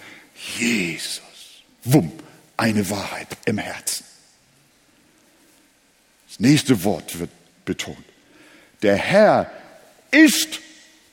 [0.58, 1.22] Jesus.
[1.84, 2.12] Wumm,
[2.56, 4.03] eine Wahrheit im Herzen.
[6.34, 7.30] Das nächste Wort wird
[7.64, 7.96] betont.
[8.82, 9.52] Der Herr
[10.10, 10.58] ist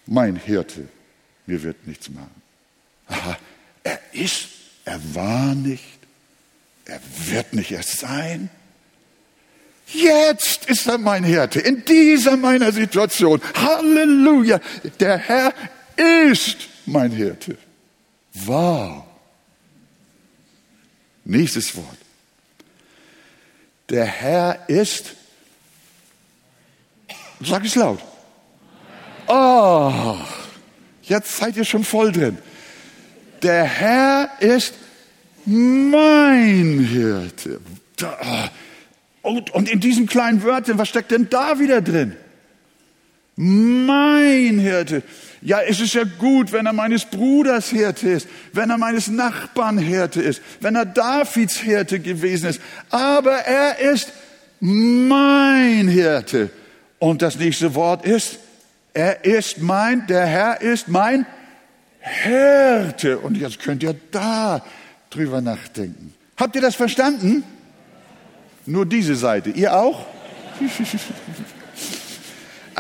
[0.07, 0.88] mein Hirte,
[1.45, 2.41] mir wird nichts machen.
[3.84, 4.47] Er ist,
[4.84, 5.84] er war nicht,
[6.86, 8.49] er wird nicht erst sein.
[9.86, 13.41] Jetzt ist er mein Hirte, in dieser meiner Situation.
[13.53, 14.60] Halleluja,
[14.99, 15.53] der Herr
[15.97, 17.60] ist mein Hirte.
[18.34, 19.03] Wow.
[21.25, 21.97] Nächstes Wort.
[23.91, 25.15] Der Herr ist,
[27.41, 27.99] sag es laut.
[29.27, 30.15] Oh,
[31.04, 32.38] jetzt seid ihr schon voll drin.
[33.41, 34.75] Der Herr ist
[35.45, 37.60] mein Hirte.
[39.21, 42.15] Und, in diesen kleinen Wörtern, was steckt denn da wieder drin?
[43.36, 45.04] Mein Hirte.
[45.41, 49.80] Ja, es ist ja gut, wenn er meines Bruders Hirte ist, wenn er meines Nachbarn
[49.80, 52.62] Hirte ist, wenn er Davids Hirte gewesen ist.
[52.91, 54.13] Aber er ist
[54.60, 56.51] mein Hirte.
[56.99, 58.38] Und das nächste Wort ist,
[58.93, 61.25] er ist mein, der Herr ist mein
[61.99, 63.17] Hirte.
[63.17, 64.63] Und jetzt könnt ihr da
[65.10, 66.13] drüber nachdenken.
[66.38, 67.43] Habt ihr das verstanden?
[68.67, 69.49] Nur diese Seite.
[69.49, 70.06] Ihr auch?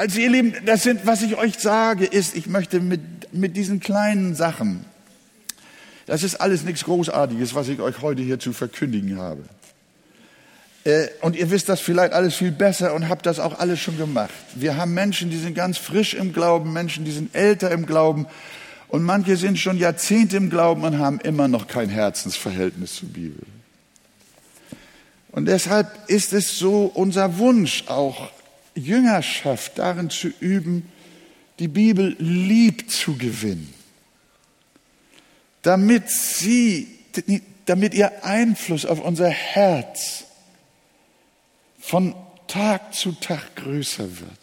[0.01, 3.79] Also ihr Lieben, das sind, was ich euch sage, ist, ich möchte mit, mit diesen
[3.79, 4.83] kleinen Sachen,
[6.07, 9.43] das ist alles nichts Großartiges, was ich euch heute hier zu verkündigen habe.
[10.85, 13.95] Äh, und ihr wisst das vielleicht alles viel besser und habt das auch alles schon
[13.99, 14.33] gemacht.
[14.55, 18.25] Wir haben Menschen, die sind ganz frisch im Glauben, Menschen, die sind älter im Glauben
[18.87, 23.43] und manche sind schon Jahrzehnte im Glauben und haben immer noch kein Herzensverhältnis zur Bibel.
[25.31, 28.31] Und deshalb ist es so unser Wunsch auch
[28.75, 30.89] Jüngerschaft darin zu üben,
[31.59, 33.73] die Bibel lieb zu gewinnen,
[35.61, 36.87] damit sie,
[37.65, 40.25] damit ihr Einfluss auf unser Herz
[41.79, 42.15] von
[42.47, 44.39] Tag zu Tag größer wird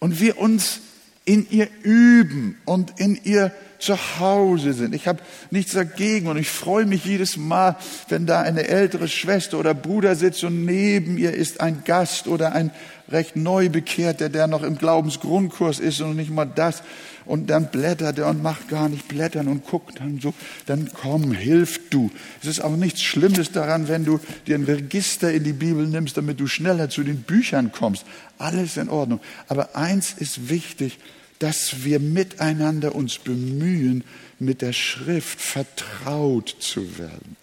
[0.00, 0.80] und wir uns
[1.24, 4.94] in ihr üben und in ihr zu Hause sind.
[4.94, 7.76] Ich habe nichts dagegen und ich freue mich jedes Mal,
[8.08, 12.52] wenn da eine ältere Schwester oder Bruder sitzt und neben ihr ist ein Gast oder
[12.52, 12.70] ein
[13.12, 16.82] recht neu bekehrter, der noch im Glaubensgrundkurs ist und nicht mal das.
[17.24, 20.34] Und dann blättert er und macht gar nicht blättern und guckt dann so,
[20.66, 22.10] dann komm, hilf du.
[22.42, 26.16] Es ist auch nichts Schlimmes daran, wenn du dir ein Register in die Bibel nimmst,
[26.16, 28.04] damit du schneller zu den Büchern kommst.
[28.38, 29.20] Alles in Ordnung.
[29.46, 30.98] Aber eins ist wichtig,
[31.38, 34.04] dass wir miteinander uns bemühen,
[34.38, 37.36] mit der Schrift vertraut zu werden.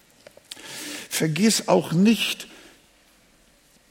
[1.08, 2.46] Vergiss auch nicht,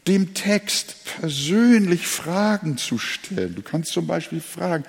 [0.08, 3.56] dem Text persönlich Fragen zu stellen.
[3.56, 4.86] Du kannst zum Beispiel fragen,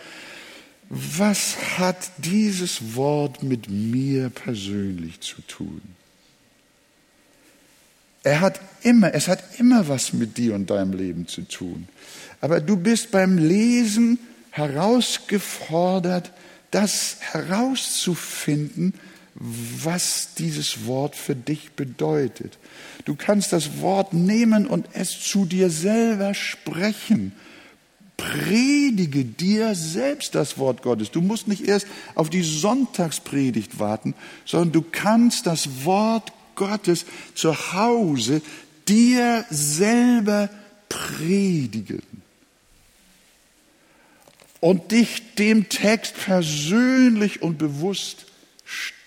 [0.89, 5.81] was hat dieses Wort mit mir persönlich zu tun?
[8.23, 11.89] Er hat immer, es hat immer was mit dir und deinem Leben zu tun.
[12.41, 14.19] Aber du bist beim Lesen
[14.51, 16.33] herausgefordert,
[16.71, 18.95] das herauszufinden,
[19.35, 22.59] was dieses Wort für dich bedeutet.
[23.05, 27.33] Du kannst das Wort nehmen und es zu dir selber sprechen.
[28.17, 31.11] Predige dir selbst das Wort Gottes.
[31.11, 34.15] Du musst nicht erst auf die Sonntagspredigt warten,
[34.45, 38.43] sondern du kannst das Wort Gottes zu Hause
[38.87, 40.51] dir selber
[40.91, 42.03] predigen
[44.61, 48.27] und dich dem Text persönlich und bewusst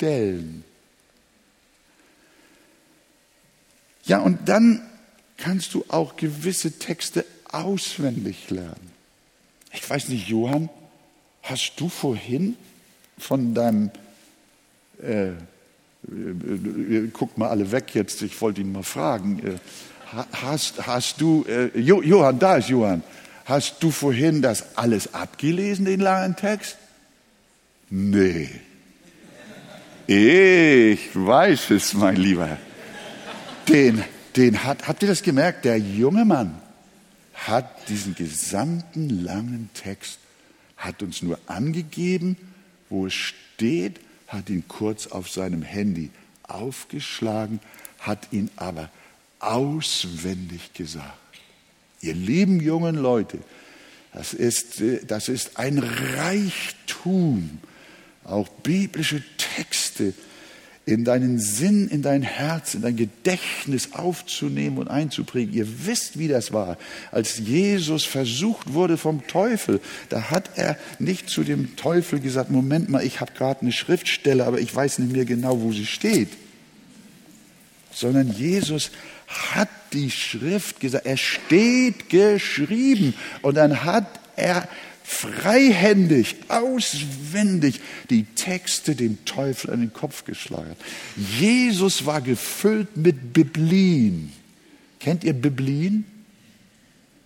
[0.03, 0.65] stellen.
[4.05, 4.81] Ja, und dann
[5.37, 8.91] kannst du auch gewisse Texte auswendig lernen.
[9.71, 10.69] Ich weiß nicht, Johann,
[11.41, 12.57] hast du vorhin
[13.17, 13.91] von deinem,
[15.01, 19.57] äh, äh, guckt mal alle weg jetzt, ich wollte ihn mal fragen, äh,
[20.33, 23.03] hast, hast du, äh, jo, Johann, da ist Johann,
[23.45, 26.77] hast du vorhin das alles abgelesen, den langen Text?
[27.89, 28.49] Nee.
[30.07, 32.57] Ich weiß es, mein Lieber.
[33.69, 34.03] Den,
[34.35, 35.63] den hat, habt ihr das gemerkt?
[35.63, 36.61] Der junge Mann,
[37.33, 40.19] hat diesen gesamten langen Text,
[40.75, 42.35] hat uns nur angegeben,
[42.89, 46.09] wo es steht, hat ihn kurz auf seinem Handy
[46.43, 47.61] aufgeschlagen,
[47.99, 48.89] hat ihn aber
[49.39, 51.13] auswendig gesagt.
[52.01, 53.39] Ihr lieben jungen Leute,
[54.13, 57.59] das ist, das ist ein Reichtum,
[58.25, 59.72] auch biblische Texte
[60.85, 65.53] in deinen Sinn, in dein Herz, in dein Gedächtnis aufzunehmen und einzuprägen.
[65.53, 66.77] Ihr wisst, wie das war.
[67.11, 69.79] Als Jesus versucht wurde vom Teufel,
[70.09, 74.45] da hat er nicht zu dem Teufel gesagt, Moment mal, ich habe gerade eine Schriftstelle,
[74.45, 76.29] aber ich weiß nicht mehr genau, wo sie steht.
[77.93, 78.91] Sondern Jesus
[79.27, 84.67] hat die Schrift gesagt, er steht geschrieben und dann hat er
[85.13, 90.75] freihändig, auswendig die Texte dem Teufel an den Kopf geschlagen.
[91.15, 94.33] Jesus war gefüllt mit Biblien.
[94.99, 96.05] Kennt ihr Biblien?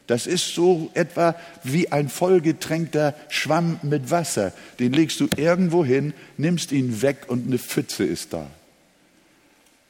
[0.08, 4.54] Das ist so etwa wie ein vollgetränkter Schwamm mit Wasser.
[4.80, 8.50] Den legst du irgendwo hin, nimmst ihn weg und eine Pfütze ist da.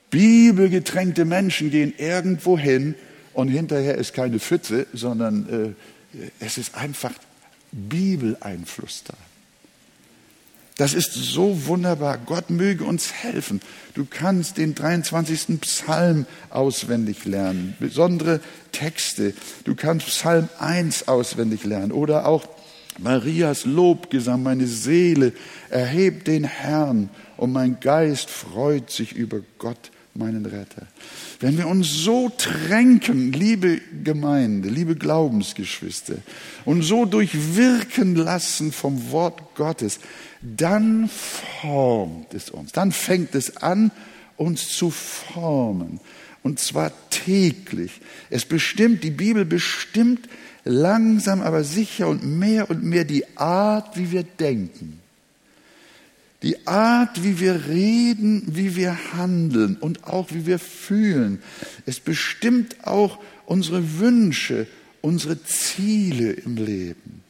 [0.10, 2.96] Bibelgetränkte Menschen gehen irgendwo hin
[3.34, 5.76] und hinterher ist keine Pfütze, sondern
[6.14, 7.14] äh, es ist einfach
[7.72, 9.14] Bibeleinfluss da.
[10.78, 12.20] Das ist so wunderbar.
[12.20, 13.62] Gott möge uns helfen.
[13.96, 15.60] Du kannst den 23.
[15.62, 18.42] Psalm auswendig lernen, besondere
[18.72, 19.34] Texte.
[19.64, 22.48] Du kannst Psalm 1 auswendig lernen oder auch
[23.00, 25.34] Marias Lobgesang, meine Seele
[25.70, 30.88] erhebt den Herrn und mein Geist freut sich über Gott, meinen Retter.
[31.40, 36.16] Wenn wir uns so tränken, liebe Gemeinde, liebe Glaubensgeschwister,
[36.66, 40.00] und so durchwirken lassen vom Wort Gottes,
[40.42, 41.10] dann
[41.62, 43.92] formt es uns, dann fängt es an,
[44.36, 46.00] uns zu formen.
[46.44, 47.92] Und zwar täglich.
[48.30, 50.28] Es bestimmt, die Bibel bestimmt
[50.64, 55.02] langsam, aber sicher und mehr und mehr die Art, wie wir denken
[56.44, 61.42] die Art, wie wir reden, wie wir handeln und auch wie wir fühlen.
[61.86, 64.68] Es bestimmt auch unsere Wünsche,
[65.02, 67.24] unsere Ziele im Leben.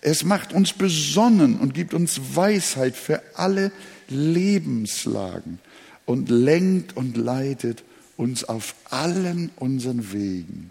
[0.00, 3.72] Es macht uns besonnen und gibt uns Weisheit für alle
[4.08, 5.58] Lebenslagen
[6.06, 7.84] und lenkt und leitet
[8.16, 10.70] uns auf allen unseren Wegen.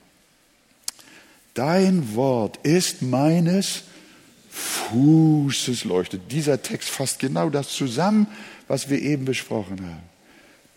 [1.53, 3.83] Dein Wort ist meines
[4.59, 6.31] Fußes leuchtet.
[6.31, 8.27] Dieser Text fasst genau das zusammen,
[8.67, 10.03] was wir eben besprochen haben.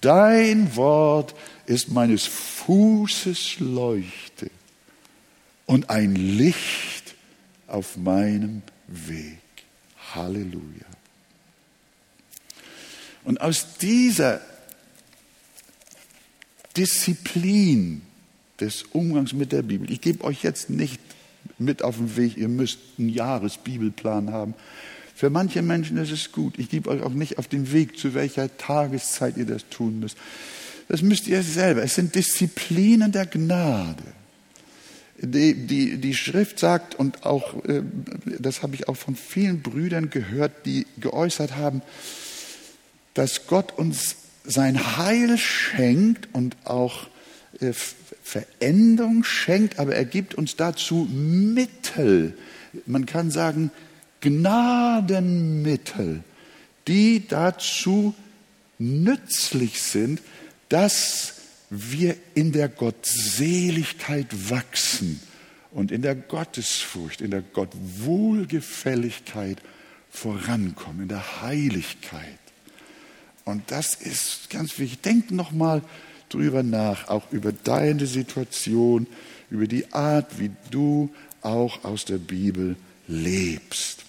[0.00, 1.34] Dein Wort
[1.66, 4.50] ist meines Fußes Leuchte
[5.66, 7.14] und ein Licht
[7.66, 9.38] auf meinem Weg.
[10.14, 10.86] Halleluja.
[13.24, 14.40] Und aus dieser
[16.76, 18.02] Disziplin
[18.60, 21.00] des Umgangs mit der Bibel, ich gebe euch jetzt nicht
[21.64, 22.36] mit auf den Weg.
[22.36, 24.54] Ihr müsst einen Jahresbibelplan haben.
[25.14, 26.58] Für manche Menschen ist es gut.
[26.58, 30.16] Ich gebe euch auch nicht auf den Weg, zu welcher Tageszeit ihr das tun müsst.
[30.88, 31.82] Das müsst ihr selber.
[31.82, 34.02] Es sind Disziplinen der Gnade.
[35.18, 37.82] Die, die, die Schrift sagt, und auch, äh,
[38.38, 41.82] das habe ich auch von vielen Brüdern gehört, die geäußert haben,
[43.14, 47.06] dass Gott uns sein Heil schenkt und auch
[48.22, 52.36] Veränderung schenkt, aber er gibt uns dazu Mittel.
[52.86, 53.70] Man kann sagen,
[54.20, 56.22] Gnadenmittel,
[56.88, 58.14] die dazu
[58.78, 60.22] nützlich sind,
[60.68, 61.34] dass
[61.70, 65.20] wir in der Gottseligkeit wachsen
[65.70, 69.60] und in der Gottesfurcht, in der Gottwohlgefälligkeit
[70.10, 72.38] vorankommen, in der Heiligkeit.
[73.44, 75.00] Und das ist ganz wichtig.
[75.00, 75.82] Denkt nochmal
[76.32, 79.06] drüber nach, auch über deine Situation,
[79.50, 81.10] über die Art, wie du
[81.42, 82.76] auch aus der Bibel
[83.06, 84.04] lebst.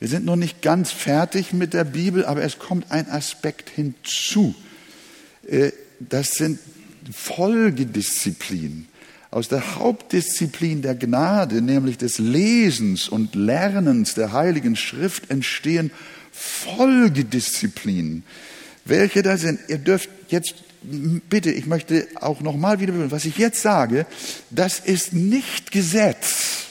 [0.00, 4.54] Wir sind noch nicht ganz fertig mit der Bibel, aber es kommt ein Aspekt hinzu.
[5.46, 5.70] Äh,
[6.00, 6.58] das sind
[7.12, 8.88] Folgedisziplinen.
[9.30, 15.90] Aus der Hauptdisziplin der Gnade, nämlich des Lesens und Lernens der Heiligen Schrift, entstehen
[16.32, 18.24] Folgedisziplinen.
[18.84, 19.60] Welche da sind?
[19.68, 24.06] Ihr dürft jetzt bitte, ich möchte auch nochmal wieder, was ich jetzt sage,
[24.50, 26.66] das ist nicht Gesetz,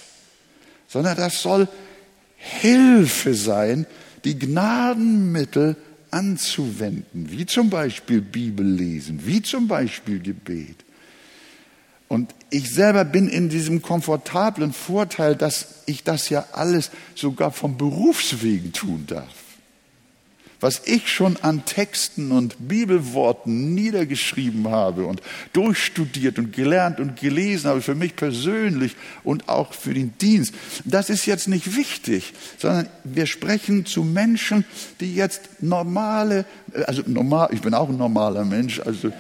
[0.88, 1.68] sondern das soll
[2.36, 3.86] Hilfe sein,
[4.24, 5.76] die Gnadenmittel
[6.12, 10.76] anzuwenden, wie zum Beispiel Bibel lesen, wie zum Beispiel Gebet.
[12.08, 17.78] Und ich selber bin in diesem komfortablen Vorteil, dass ich das ja alles sogar vom
[17.78, 19.41] Berufswegen tun darf.
[20.62, 25.22] Was ich schon an Texten und Bibelworten niedergeschrieben habe und
[25.54, 30.54] durchstudiert und gelernt und gelesen habe, für mich persönlich und auch für den Dienst,
[30.86, 34.64] das ist jetzt nicht wichtig, sondern wir sprechen zu Menschen,
[35.00, 36.46] die jetzt normale,
[36.86, 39.12] also normal, ich bin auch ein normaler Mensch, also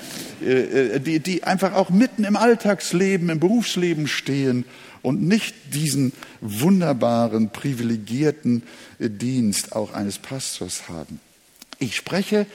[0.41, 4.65] äh, äh, die, die einfach auch mitten im Alltagsleben, im Berufsleben stehen
[5.01, 8.61] und nicht diesen wunderbaren, privilegierten
[8.99, 11.19] äh, Dienst auch eines Pastors haben.
[11.81, 12.45] Ich spreche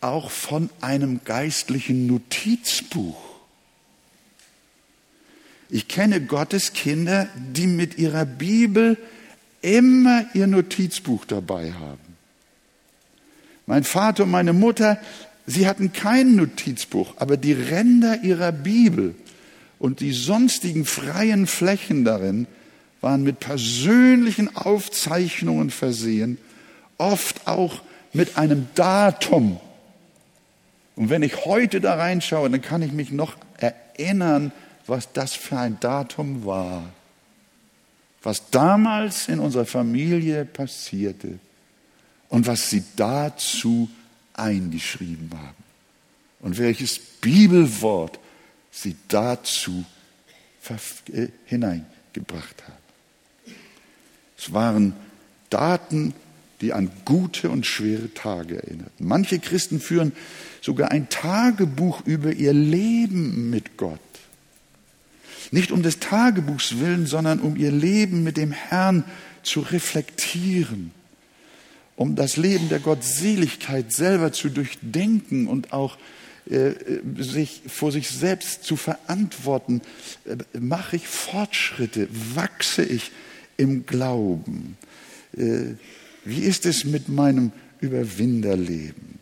[0.00, 3.16] auch von einem geistlichen Notizbuch.
[5.70, 8.98] Ich kenne Gottes Kinder, die mit ihrer Bibel
[9.62, 12.16] immer ihr Notizbuch dabei haben.
[13.66, 14.98] Mein Vater und meine Mutter,
[15.46, 19.14] sie hatten kein Notizbuch, aber die Ränder ihrer Bibel
[19.78, 22.48] und die sonstigen freien Flächen darin
[23.00, 26.38] waren mit persönlichen Aufzeichnungen versehen,
[26.98, 27.80] oft auch
[28.14, 29.60] mit einem Datum.
[30.96, 34.52] Und wenn ich heute da reinschaue, dann kann ich mich noch erinnern,
[34.86, 36.84] was das für ein Datum war.
[38.22, 41.38] Was damals in unserer Familie passierte
[42.28, 43.90] und was sie dazu
[44.32, 45.64] eingeschrieben haben.
[46.40, 48.18] Und welches Bibelwort
[48.70, 49.84] sie dazu
[51.12, 53.54] äh, hineingebracht haben.
[54.36, 54.94] Es waren
[55.50, 56.14] Daten,
[56.64, 59.06] die an gute und schwere Tage erinnerten.
[59.06, 60.12] Manche Christen führen
[60.62, 64.00] sogar ein Tagebuch über ihr Leben mit Gott.
[65.50, 69.04] Nicht um des Tagebuchs willen, sondern um ihr Leben mit dem Herrn
[69.42, 70.90] zu reflektieren,
[71.96, 75.98] um das Leben der Gottseligkeit selber zu durchdenken und auch
[76.50, 76.72] äh,
[77.18, 79.82] sich vor sich selbst zu verantworten.
[80.24, 82.08] Äh, mache ich Fortschritte?
[82.34, 83.12] Wachse ich
[83.58, 84.78] im Glauben?
[85.36, 85.74] Äh,
[86.24, 89.18] wie ist es mit meinem Überwinderleben?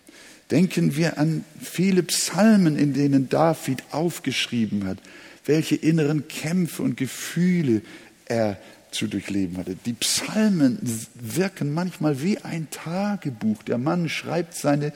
[0.50, 4.98] Denken wir an viele Psalmen, in denen David aufgeschrieben hat,
[5.46, 7.82] welche inneren Kämpfe und Gefühle
[8.26, 8.59] er
[8.90, 9.76] zu durchleben hatte.
[9.86, 10.78] Die Psalmen
[11.14, 13.62] wirken manchmal wie ein Tagebuch.
[13.62, 14.92] Der Mann schreibt seine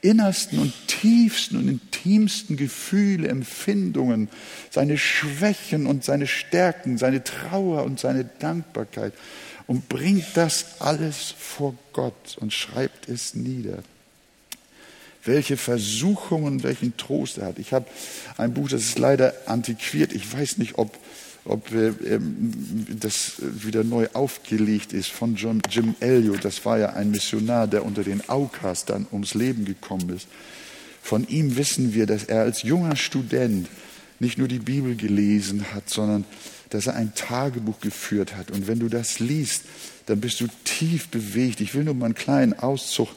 [0.00, 4.28] innersten und tiefsten und intimsten Gefühle, Empfindungen,
[4.70, 9.12] seine Schwächen und seine Stärken, seine Trauer und seine Dankbarkeit
[9.68, 13.84] und bringt das alles vor Gott und schreibt es nieder.
[15.24, 17.58] Welche Versuchungen, welchen Trost er hat.
[17.58, 17.86] Ich habe
[18.38, 20.14] ein Buch, das ist leider antiquiert.
[20.14, 20.96] Ich weiß nicht, ob,
[21.44, 26.46] ob äh, ähm, das wieder neu aufgelegt ist von John, Jim Elliot.
[26.46, 30.28] Das war ja ein Missionar, der unter den Aukas dann ums Leben gekommen ist.
[31.02, 33.68] Von ihm wissen wir, dass er als junger Student
[34.18, 36.24] nicht nur die Bibel gelesen hat, sondern
[36.70, 38.50] dass er ein Tagebuch geführt hat.
[38.50, 39.64] Und wenn du das liest,
[40.06, 41.60] dann bist du tief bewegt.
[41.60, 43.08] Ich will nur mal einen kleinen Auszug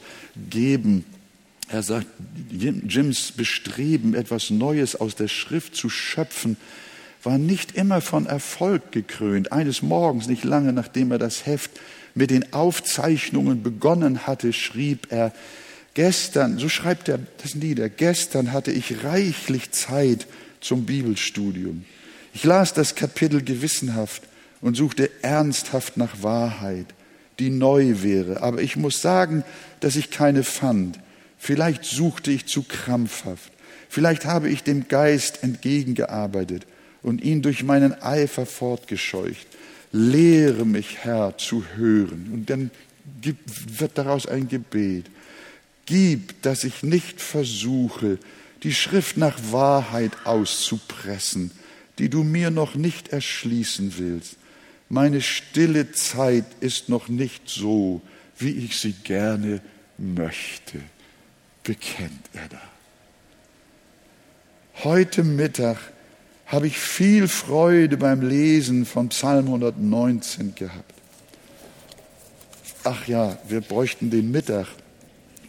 [0.50, 1.04] geben.
[1.68, 2.06] Er sagt,
[2.50, 6.56] Jims Bestreben, etwas Neues aus der Schrift zu schöpfen,
[7.22, 9.52] war nicht immer von Erfolg gekrönt.
[9.52, 11.70] Eines Morgens, nicht lange nachdem er das Heft
[12.14, 15.32] mit den Aufzeichnungen begonnen hatte, schrieb er,
[15.94, 20.26] gestern, so schreibt er das nieder, gestern hatte ich reichlich Zeit
[20.60, 21.84] zum Bibelstudium.
[22.32, 24.22] Ich las das Kapitel gewissenhaft
[24.60, 26.86] und suchte ernsthaft nach Wahrheit,
[27.38, 28.42] die neu wäre.
[28.42, 29.44] Aber ich muss sagen,
[29.80, 30.98] dass ich keine fand.
[31.38, 33.52] Vielleicht suchte ich zu krampfhaft.
[33.88, 36.66] Vielleicht habe ich dem Geist entgegengearbeitet
[37.02, 39.46] und ihn durch meinen Eifer fortgescheucht.
[39.90, 42.30] Lehre mich, Herr, zu hören.
[42.32, 42.70] Und dann
[43.22, 45.06] wird daraus ein Gebet.
[45.84, 48.18] Gib, dass ich nicht versuche,
[48.62, 51.50] die Schrift nach Wahrheit auszupressen,
[52.02, 54.34] die du mir noch nicht erschließen willst.
[54.88, 58.02] Meine stille Zeit ist noch nicht so,
[58.36, 59.60] wie ich sie gerne
[59.98, 60.80] möchte,
[61.62, 62.60] bekennt er da.
[64.82, 65.78] Heute Mittag
[66.46, 70.94] habe ich viel Freude beim Lesen von Psalm 119 gehabt.
[72.82, 74.66] Ach ja, wir bräuchten den Mittag,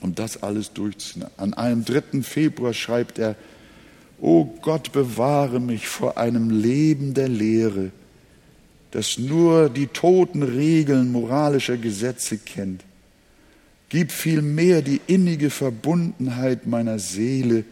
[0.01, 1.33] um das alles durchzunehmen.
[1.35, 2.21] An einem 3.
[2.21, 3.35] Februar schreibt er,
[4.23, 7.91] O Gott, bewahre mich vor einem Leben der Lehre,
[8.91, 12.85] das nur die toten Regeln moralischer Gesetze kennt.
[13.89, 17.65] Gib vielmehr die innige Verbundenheit meiner Seele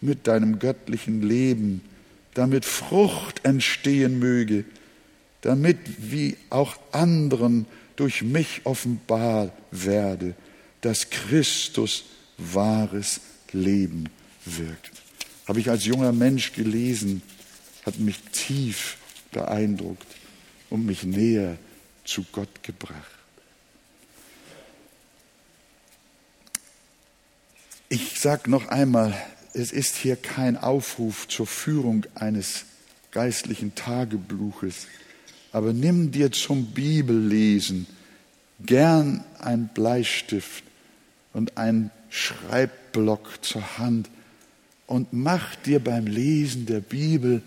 [0.00, 1.80] mit deinem göttlichen Leben,
[2.32, 4.64] damit Frucht entstehen möge,
[5.40, 10.36] damit wie auch anderen durch mich offenbar werde,
[10.80, 12.04] dass Christus
[12.36, 13.20] wahres
[13.52, 14.04] Leben
[14.44, 14.97] wirkt
[15.48, 17.22] habe ich als junger Mensch gelesen,
[17.86, 18.98] hat mich tief
[19.32, 20.06] beeindruckt
[20.68, 21.56] und mich näher
[22.04, 22.94] zu Gott gebracht.
[27.88, 29.16] Ich sage noch einmal,
[29.54, 32.66] es ist hier kein Aufruf zur Führung eines
[33.10, 34.86] geistlichen Tagebuches,
[35.52, 37.86] aber nimm dir zum Bibellesen
[38.60, 40.64] gern ein Bleistift
[41.32, 44.10] und ein Schreibblock zur Hand
[44.88, 47.42] und mach dir beim Lesen der Bibel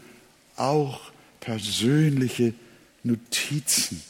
[0.55, 1.11] auch
[1.41, 2.53] persönliche
[3.03, 4.01] Notizen.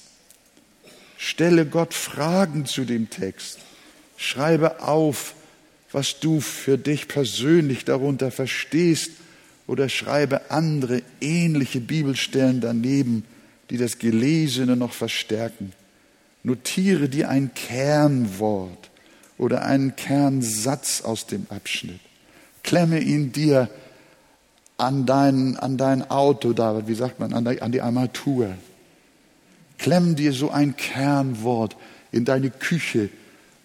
[1.18, 3.60] Stelle Gott Fragen zu dem Text.
[4.18, 5.34] Schreibe auf,
[5.92, 9.12] was du für dich persönlich darunter verstehst
[9.66, 13.24] oder schreibe andere ähnliche Bibelstellen daneben,
[13.70, 15.72] die das Gelesene noch verstärken.
[16.44, 18.90] Notiere dir ein Kernwort
[19.38, 22.11] oder einen Kernsatz aus dem Abschnitt.
[22.64, 23.70] Klemme ihn dir
[24.78, 28.56] an dein, an dein Auto, David, wie sagt man, an die, Armatur.
[29.78, 31.78] Klemm dir so ein Kernwort
[32.12, 33.10] in deine Küche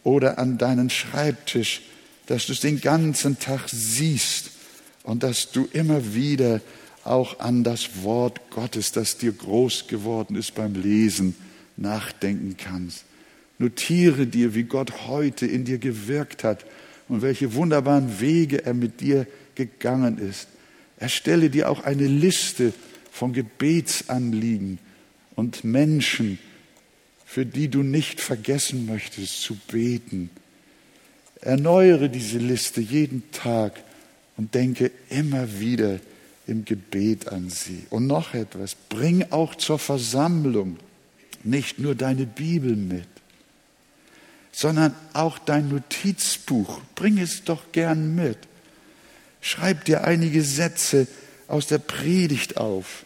[0.05, 1.83] oder an deinen Schreibtisch,
[2.27, 4.51] dass du es den ganzen Tag siehst
[5.05, 6.61] und dass du immer wieder
[7.05, 11.37] auch an das Wort Gottes, das dir groß geworden ist beim Lesen,
[11.77, 13.05] nachdenken kannst.
[13.59, 16.65] Notiere dir, wie Gott heute in dir gewirkt hat
[17.09, 20.49] und welche wunderbaren Wege er mit dir gegangen ist.
[20.99, 22.73] Erstelle dir auch eine Liste
[23.11, 24.79] von Gebetsanliegen
[25.35, 26.39] und Menschen,
[27.25, 30.31] für die du nicht vergessen möchtest zu beten.
[31.41, 33.83] Erneuere diese Liste jeden Tag
[34.37, 36.01] und denke immer wieder
[36.47, 37.85] im Gebet an sie.
[37.91, 40.79] Und noch etwas, bring auch zur Versammlung
[41.45, 43.07] nicht nur deine Bibel mit,
[44.57, 46.81] sondern auch dein Notizbuch.
[46.95, 48.39] Bring es doch gern mit.
[49.43, 51.09] Schreib dir einige Sätze
[51.47, 53.05] aus der Predigt auf,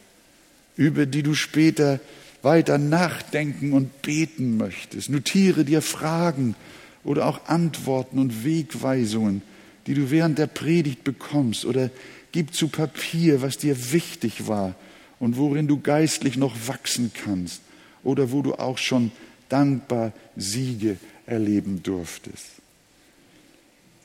[0.76, 1.98] über die du später
[2.42, 5.11] weiter nachdenken und beten möchtest.
[5.11, 6.55] Notiere dir Fragen
[7.03, 9.42] oder auch Antworten und Wegweisungen,
[9.88, 11.90] die du während der Predigt bekommst oder
[12.30, 14.76] gib zu Papier, was dir wichtig war
[15.18, 17.61] und worin du geistlich noch wachsen kannst
[18.05, 19.11] oder wo du auch schon
[19.48, 20.96] dankbar Siege
[21.31, 22.47] erleben durftest.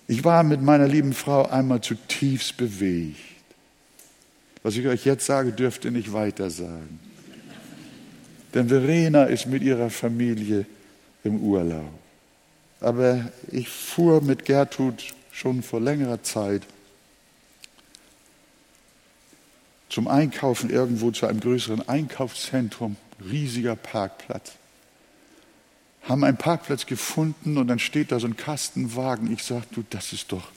[0.08, 3.18] Ich war mit meiner lieben Frau einmal zutiefst bewegt.
[4.62, 7.00] Was ich euch jetzt sage, dürft ihr nicht weiter sagen.
[8.54, 10.66] Denn Verena ist mit ihrer Familie
[11.24, 11.92] im Urlaub.
[12.80, 16.62] Aber ich fuhr mit Gertrud schon vor längerer Zeit
[19.90, 22.96] zum Einkaufen irgendwo zu einem größeren Einkaufszentrum,
[23.30, 24.54] riesiger Parkplatz.
[26.08, 29.32] Haben einen Parkplatz gefunden und dann steht da so ein Kastenwagen.
[29.34, 30.52] Ich sage, du, das ist doch,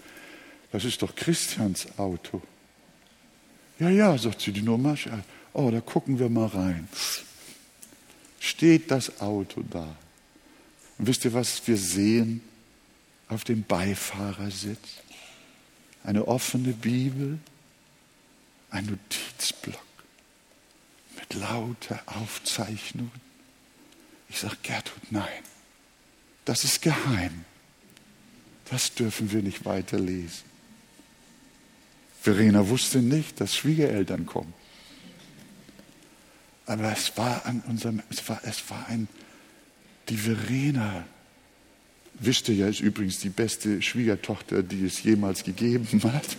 [0.73, 2.43] das ist doch Christians Auto.
[3.79, 4.97] Ja, ja, sagt sie die Nummer.
[5.55, 6.89] Oh, da gucken wir mal rein.
[8.41, 9.97] Steht das Auto da.
[10.99, 12.43] Und wisst ihr, was wir sehen
[13.29, 14.99] auf dem Beifahrersitz?
[16.05, 17.39] Eine offene Bibel,
[18.71, 19.83] ein Notizblock
[21.19, 23.28] mit lauter Aufzeichnungen.
[24.29, 25.43] Ich sage, Gertrud, nein,
[26.45, 27.45] das ist geheim.
[28.71, 30.49] Das dürfen wir nicht weiterlesen.
[32.21, 34.53] Verena wusste nicht, dass Schwiegereltern kommen.
[36.67, 39.09] Aber es war an unserem, es war, es war ein,
[40.11, 41.05] die Verena,
[42.15, 46.37] wisst ihr ja, ist übrigens die beste Schwiegertochter, die es jemals gegeben hat.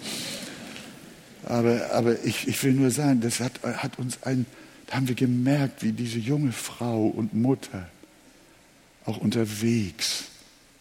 [1.44, 4.46] Aber, aber ich, ich will nur sagen, das hat, hat uns ein,
[4.90, 7.88] da haben wir gemerkt, wie diese junge Frau und Mutter
[9.06, 10.30] auch unterwegs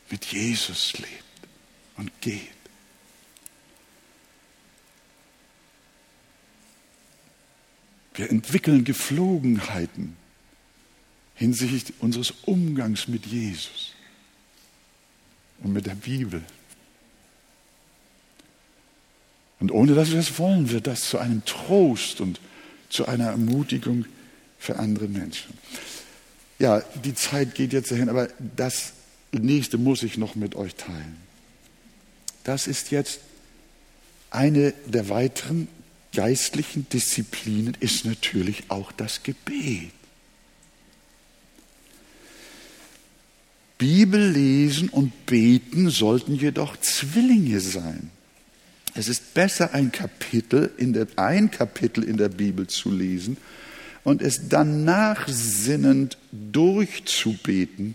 [0.09, 1.25] mit Jesus lebt
[1.99, 2.49] und geht.
[8.15, 10.17] Wir entwickeln Geflogenheiten
[11.35, 13.93] hinsichtlich unseres Umgangs mit Jesus
[15.63, 16.43] und mit der Bibel.
[19.61, 22.41] Und ohne dass wir das wollen, wird das zu einem Trost und
[22.89, 24.07] zu einer Ermutigung
[24.59, 25.55] für andere Menschen.
[26.59, 28.93] Ja, die Zeit geht jetzt dahin, aber das
[29.33, 31.17] nächste muss ich noch mit euch teilen.
[32.45, 33.21] Das ist jetzt
[34.31, 35.69] eine der weiteren
[36.13, 39.93] geistlichen Disziplinen ist natürlich auch das Gebet.
[43.77, 48.11] Bibel lesen und beten sollten jedoch Zwillinge sein.
[48.99, 53.37] Es ist besser, ein Kapitel in der, ein Kapitel in der Bibel zu lesen
[54.03, 57.95] und es dann nachsinnend durchzubeten,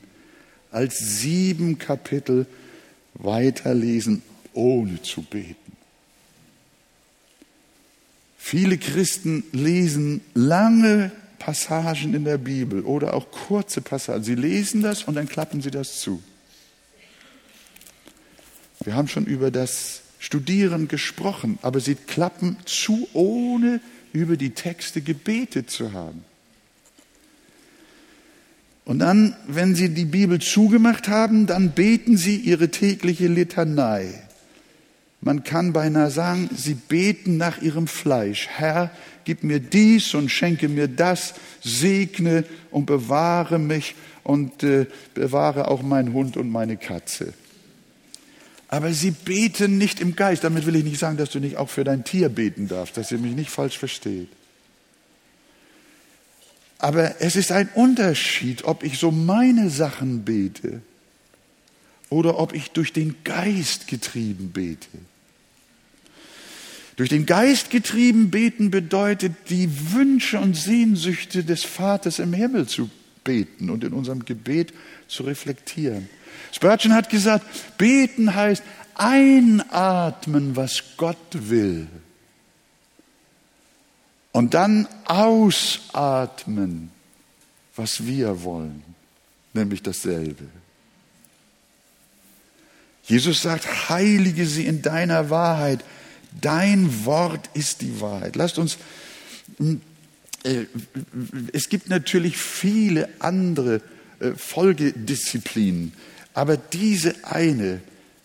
[0.72, 2.46] als sieben Kapitel
[3.16, 4.22] weiterlesen,
[4.54, 5.74] ohne zu beten.
[8.38, 14.24] Viele Christen lesen lange Passagen in der Bibel oder auch kurze Passagen.
[14.24, 16.24] Sie lesen das und dann klappen sie das zu.
[18.86, 23.82] Wir haben schon über das studieren gesprochen, aber sie klappen zu, ohne
[24.14, 26.24] über die Texte gebetet zu haben.
[28.86, 34.14] Und dann, wenn sie die Bibel zugemacht haben, dann beten sie ihre tägliche Litanei.
[35.20, 38.48] Man kann beinahe sagen, sie beten nach ihrem Fleisch.
[38.48, 38.92] Herr,
[39.26, 45.82] gib mir dies und schenke mir das, segne und bewahre mich und äh, bewahre auch
[45.82, 47.34] meinen Hund und meine Katze.
[48.74, 50.44] Aber sie beten nicht im Geist.
[50.44, 53.12] Damit will ich nicht sagen, dass du nicht auch für dein Tier beten darfst, dass
[53.12, 54.30] ihr mich nicht falsch versteht.
[56.80, 60.82] Aber es ist ein Unterschied, ob ich so meine Sachen bete
[62.10, 64.88] oder ob ich durch den Geist getrieben bete.
[66.96, 72.90] Durch den Geist getrieben beten bedeutet, die Wünsche und Sehnsüchte des Vaters im Himmel zu
[73.24, 74.74] beten und in unserem Gebet
[75.08, 76.10] zu reflektieren.
[76.54, 77.46] Spurgeon hat gesagt,
[77.78, 78.64] beten heißt
[78.96, 81.88] einatmen, was Gott will
[84.34, 86.92] und dann ausatmen,
[87.76, 88.84] was wir wollen,
[89.54, 90.46] nämlich dasselbe.
[93.04, 95.84] Jesus sagt, heilige sie in deiner Wahrheit.
[96.42, 98.36] Dein Wort ist die Wahrheit.
[98.36, 98.78] Lasst uns,
[99.58, 99.82] hm,
[100.44, 100.66] äh,
[101.52, 103.82] es gibt natürlich viele andere
[104.20, 105.94] äh, Folgedisziplinen,
[106.34, 107.82] aber diese eine,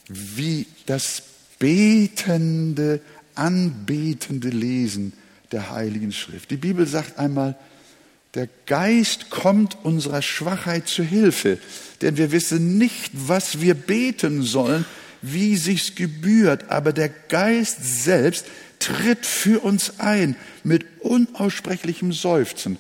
[0.09, 1.23] wie das
[1.59, 3.01] betende,
[3.35, 5.13] anbetende Lesen,
[5.53, 6.51] der Heiligen Schrift.
[6.51, 7.57] Die Bibel sagt einmal,
[8.35, 11.59] der Geist kommt unserer Schwachheit zu Hilfe,
[12.03, 14.85] denn wir wissen nicht, was wir beten sollen,
[15.23, 18.47] wie sich's gebührt, aber der Geist selbst
[18.79, 22.79] tritt für uns ein mit unaussprechlichem Seufzen.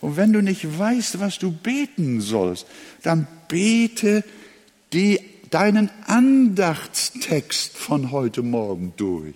[0.00, 2.66] Und wenn du nicht weißt, was du beten sollst,
[3.02, 4.22] dann bete
[4.92, 5.20] die,
[5.50, 9.34] deinen Andachtstext von heute Morgen durch.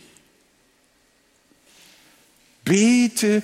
[2.65, 3.43] Bete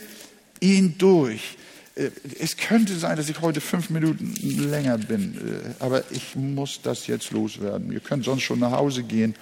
[0.61, 1.57] ihn durch.
[1.95, 4.35] Äh, es könnte sein, dass ich heute fünf Minuten
[4.71, 7.93] länger bin, äh, aber ich muss das jetzt loswerden.
[7.93, 9.35] Ihr könnt sonst schon nach Hause gehen.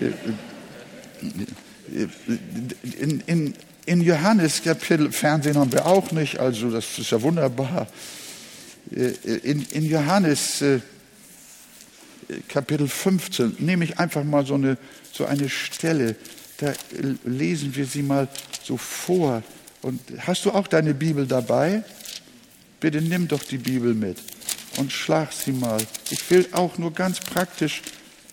[0.00, 0.12] Äh,
[2.98, 3.54] in, in,
[3.86, 7.86] in Johannes Kapitel, Fernsehen haben wir auch nicht, also das ist ja wunderbar.
[8.90, 10.93] In, in Johannes Kapitel
[12.48, 14.78] 15 nehme ich einfach mal so eine,
[15.12, 16.16] so eine Stelle,
[16.58, 16.72] da
[17.24, 18.28] lesen wir sie mal
[18.62, 19.42] so vor.
[19.82, 21.82] Und hast du auch deine Bibel dabei?
[22.80, 24.18] Bitte nimm doch die Bibel mit
[24.78, 25.80] und schlag sie mal.
[26.10, 27.82] Ich will auch nur ganz praktisch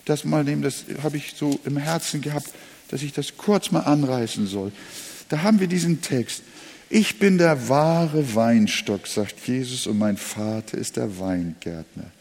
[0.06, 2.48] das mal nehmen, das habe ich so im Herzen gehabt,
[2.90, 4.72] dass ich das kurz mal anreißen soll.
[5.30, 6.44] Da haben wir diesen Text.
[6.90, 12.12] Ich bin der wahre Weinstock, sagt Jesus, und mein Vater ist der Weingärtner.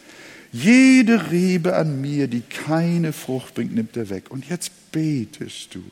[0.53, 4.30] Jede Rebe an mir, die keine Frucht bringt, nimmt er weg.
[4.30, 5.82] Und jetzt betest du.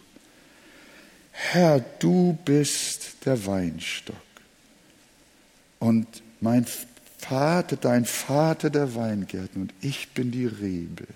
[1.30, 4.16] Herr, du bist der Weinstock.
[5.78, 6.06] Und
[6.40, 6.66] mein
[7.18, 11.06] Vater, dein Vater der Weingärten und ich bin die Rebe.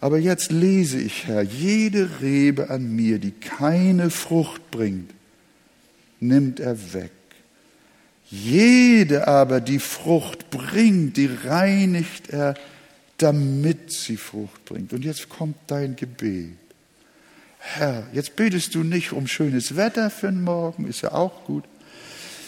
[0.00, 5.10] Aber jetzt lese ich, Herr, jede Rebe an mir, die keine Frucht bringt,
[6.20, 7.12] nimmt er weg.
[8.30, 12.54] Jede aber, die Frucht bringt, die reinigt er,
[13.18, 14.92] damit sie Frucht bringt.
[14.92, 16.56] Und jetzt kommt dein Gebet.
[17.58, 21.64] Herr, jetzt betest du nicht um schönes Wetter für den Morgen, ist ja auch gut,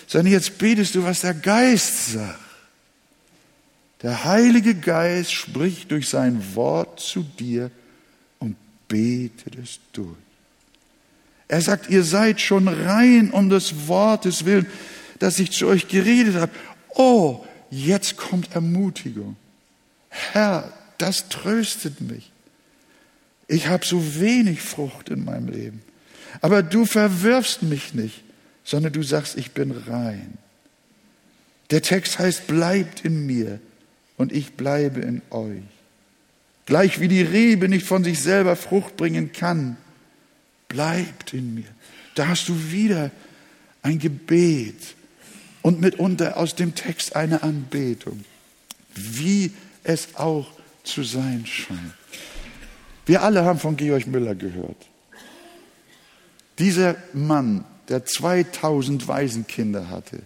[0.06, 2.38] sondern jetzt betest du, was der Geist sagt.
[4.02, 7.70] Der Heilige Geist spricht durch sein Wort zu dir
[8.38, 8.56] und
[8.86, 10.16] betet es durch.
[11.48, 14.66] Er sagt, ihr seid schon rein um des Wortes willen,
[15.18, 16.52] dass ich zu euch geredet habe.
[16.94, 19.36] Oh, jetzt kommt Ermutigung.
[20.08, 22.30] Herr, das tröstet mich.
[23.46, 25.82] Ich habe so wenig Frucht in meinem Leben.
[26.40, 28.22] Aber du verwirfst mich nicht,
[28.64, 30.36] sondern du sagst, ich bin rein.
[31.70, 33.60] Der Text heißt, bleibt in mir
[34.16, 35.62] und ich bleibe in euch.
[36.66, 39.78] Gleich wie die Rebe nicht von sich selber Frucht bringen kann,
[40.68, 41.68] bleibt in mir.
[42.14, 43.10] Da hast du wieder
[43.82, 44.94] ein Gebet
[45.68, 48.24] und mitunter aus dem Text eine Anbetung,
[48.94, 49.52] wie
[49.84, 50.46] es auch
[50.82, 51.92] zu sein scheint.
[53.04, 54.88] Wir alle haben von Georg Müller gehört.
[56.58, 60.22] Dieser Mann, der 2000 Waisenkinder hatte,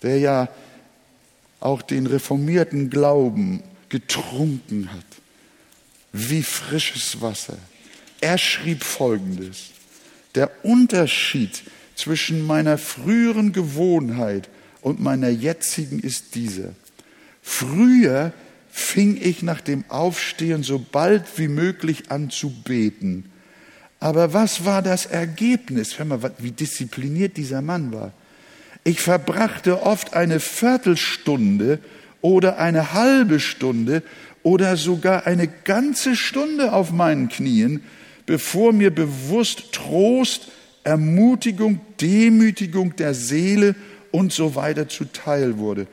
[0.00, 0.48] der ja
[1.60, 5.04] auch den reformierten Glauben getrunken hat,
[6.14, 7.58] wie frisches Wasser.
[8.22, 9.66] Er schrieb Folgendes.
[10.34, 11.62] Der Unterschied
[11.94, 14.48] zwischen meiner früheren Gewohnheit
[14.82, 16.74] und meiner jetzigen ist dieser.
[17.40, 18.32] Früher
[18.70, 23.30] fing ich nach dem Aufstehen so bald wie möglich an zu beten.
[24.00, 25.98] Aber was war das Ergebnis?
[25.98, 28.12] Hör mal, wie diszipliniert dieser Mann war.
[28.84, 31.78] Ich verbrachte oft eine Viertelstunde
[32.20, 34.02] oder eine halbe Stunde
[34.42, 37.82] oder sogar eine ganze Stunde auf meinen Knien,
[38.26, 40.48] bevor mir bewusst Trost,
[40.82, 43.76] Ermutigung, Demütigung der Seele
[44.12, 45.88] und so weiter zuteil wurde.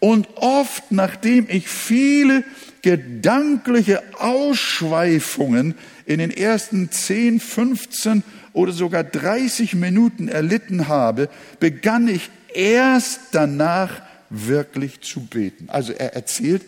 [0.00, 2.44] Und oft, nachdem ich viele
[2.82, 11.28] gedankliche Ausschweifungen in den ersten 10, 15 oder sogar 30 Minuten erlitten habe,
[11.60, 15.68] begann ich erst danach wirklich zu beten.
[15.68, 16.62] Also er erzählt,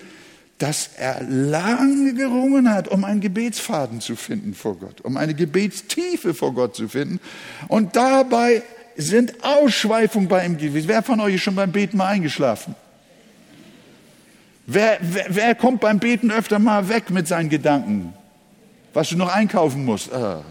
[0.59, 6.35] dass er lange gerungen hat, um einen Gebetsfaden zu finden vor Gott, um eine Gebetstiefe
[6.35, 7.21] vor Gott zu finden.
[7.69, 8.63] Und dabei
[8.99, 10.89] sind Ausschweifungen bei ihm gewesen.
[10.89, 12.75] Wer von euch ist schon beim Beten mal eingeschlafen?
[14.67, 18.13] Wer, wer, wer kommt beim Beten öfter mal weg mit seinen Gedanken?
[18.93, 20.13] Was du noch einkaufen musst.
[20.13, 20.45] Ah.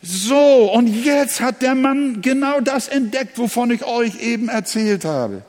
[0.00, 5.42] So, und jetzt hat der Mann genau das entdeckt, wovon ich euch eben erzählt habe.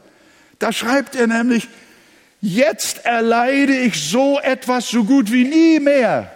[0.57, 1.67] Da schreibt er nämlich,
[2.41, 6.31] Jetzt erleide ich so etwas so gut wie nie mehr.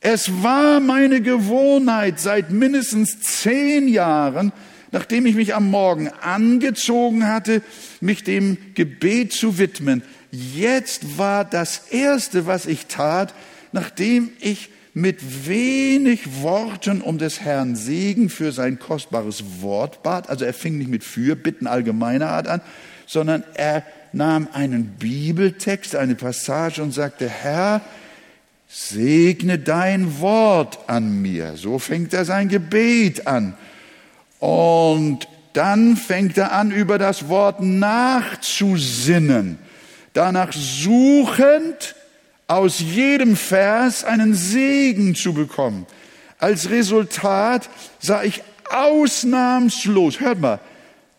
[0.00, 4.52] Es war meine Gewohnheit seit mindestens zehn Jahren,
[4.92, 7.62] nachdem ich mich am Morgen angezogen hatte,
[8.00, 10.02] mich dem Gebet zu widmen.
[10.30, 13.34] Jetzt war das Erste, was ich tat,
[13.72, 20.44] nachdem ich mit wenig Worten um des Herrn Segen für sein kostbares Wort bat, also
[20.44, 22.60] er fing nicht mit Fürbitten allgemeiner Art an,
[23.06, 27.80] sondern er nahm einen Bibeltext, eine Passage und sagte, Herr,
[28.68, 31.56] segne dein Wort an mir.
[31.56, 33.54] So fängt er sein Gebet an.
[34.38, 39.58] Und dann fängt er an, über das Wort nachzusinnen,
[40.12, 41.96] danach suchend
[42.46, 45.86] aus jedem Vers einen Segen zu bekommen.
[46.38, 50.60] Als Resultat sah ich ausnahmslos, hört mal,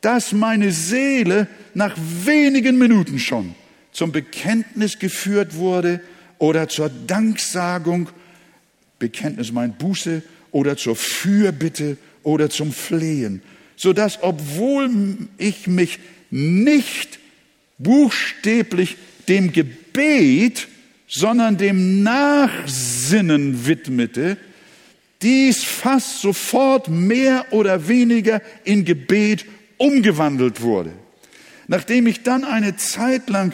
[0.01, 3.55] dass meine Seele nach wenigen Minuten schon
[3.91, 5.99] zum Bekenntnis geführt wurde
[6.39, 8.09] oder zur Danksagung,
[8.97, 13.41] Bekenntnis meint Buße, oder zur Fürbitte oder zum Flehen,
[13.75, 14.89] so dass obwohl
[15.37, 15.99] ich mich
[16.31, 17.19] nicht
[17.77, 20.67] buchstäblich dem Gebet,
[21.07, 24.37] sondern dem Nachsinnen widmete,
[25.21, 29.45] dies fast sofort mehr oder weniger in Gebet
[29.77, 30.93] umgewandelt wurde.
[31.67, 33.53] Nachdem ich dann eine Zeit lang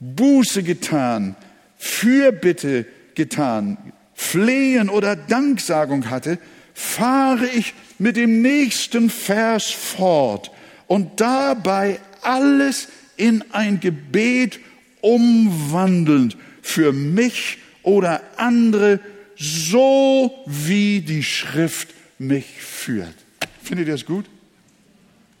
[0.00, 1.34] Buße getan,
[1.78, 3.78] Fürbitte getan,
[4.14, 6.38] Flehen oder Danksagung hatte,
[6.74, 10.50] fahre ich mit dem nächsten Vers fort
[10.86, 14.60] und dabei alles in ein Gebet
[15.00, 19.00] umwandelnd für mich oder andere,
[19.36, 23.14] so wie die Schrift mich führt.
[23.62, 24.26] Findet ihr das gut?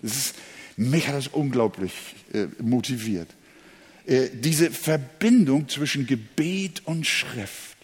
[0.02, 0.34] Das ist,
[0.76, 1.92] mich hat das unglaublich
[2.32, 3.28] äh, motiviert.
[4.08, 7.76] Äh, diese Verbindung zwischen Gebet und Schrift.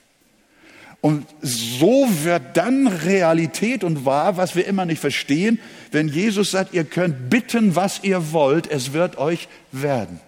[1.02, 5.60] Und so wird dann Realität und wahr, was wir immer nicht verstehen,
[5.92, 10.18] wenn Jesus sagt, ihr könnt bitten, was ihr wollt, es wird euch werden.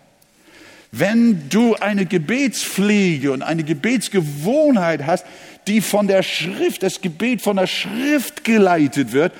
[0.92, 5.24] Wenn du eine Gebetspflege und eine Gebetsgewohnheit hast,
[5.66, 9.32] die von der Schrift, das Gebet von der Schrift geleitet wird,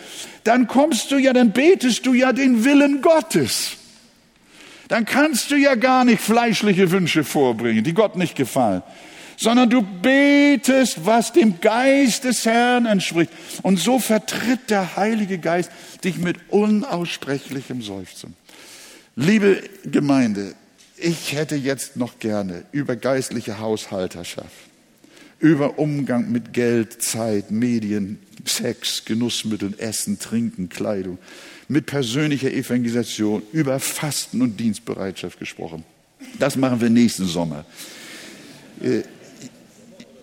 [0.45, 3.77] dann kommst du ja, dann betest du ja den Willen Gottes.
[4.89, 8.83] Dann kannst du ja gar nicht fleischliche Wünsche vorbringen, die Gott nicht gefallen,
[9.37, 13.31] sondern du betest, was dem Geist des Herrn entspricht.
[13.63, 15.71] Und so vertritt der Heilige Geist
[16.05, 18.35] dich mit unaussprechlichem Seufzen.
[19.17, 20.55] Liebe Gemeinde,
[20.97, 24.51] ich hätte jetzt noch gerne über geistliche Haushalterschaft,
[25.41, 31.19] über Umgang mit Geld, Zeit, Medien, Sex, Genussmitteln, Essen, Trinken, Kleidung,
[31.69, 35.85] mit persönlicher Evangelisation, über Fasten und Dienstbereitschaft gesprochen.
[36.39, 37.65] Das machen wir nächsten Sommer.
[38.81, 39.03] Äh,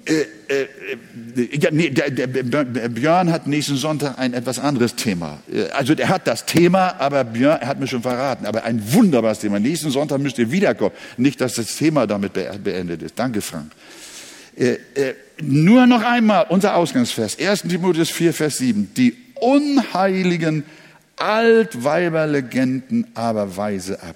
[0.05, 5.39] äh, äh, ja, nee, der, der, der, Björn hat nächsten Sonntag ein etwas anderes Thema.
[5.51, 8.81] Äh, also der hat das Thema, aber Björn er hat mir schon verraten, aber ein
[8.93, 9.59] wunderbares Thema.
[9.59, 10.93] Nächsten Sonntag müsst ihr wiederkommen.
[11.15, 13.17] Nicht, dass das Thema damit beendet ist.
[13.17, 13.71] Danke, Frank.
[14.57, 17.61] Äh, äh, nur noch einmal unser Ausgangsvers, 1.
[17.61, 18.93] Timotheus 4, Vers 7.
[18.95, 20.63] Die unheiligen
[21.17, 24.15] Altweiberlegenden aber weise ab.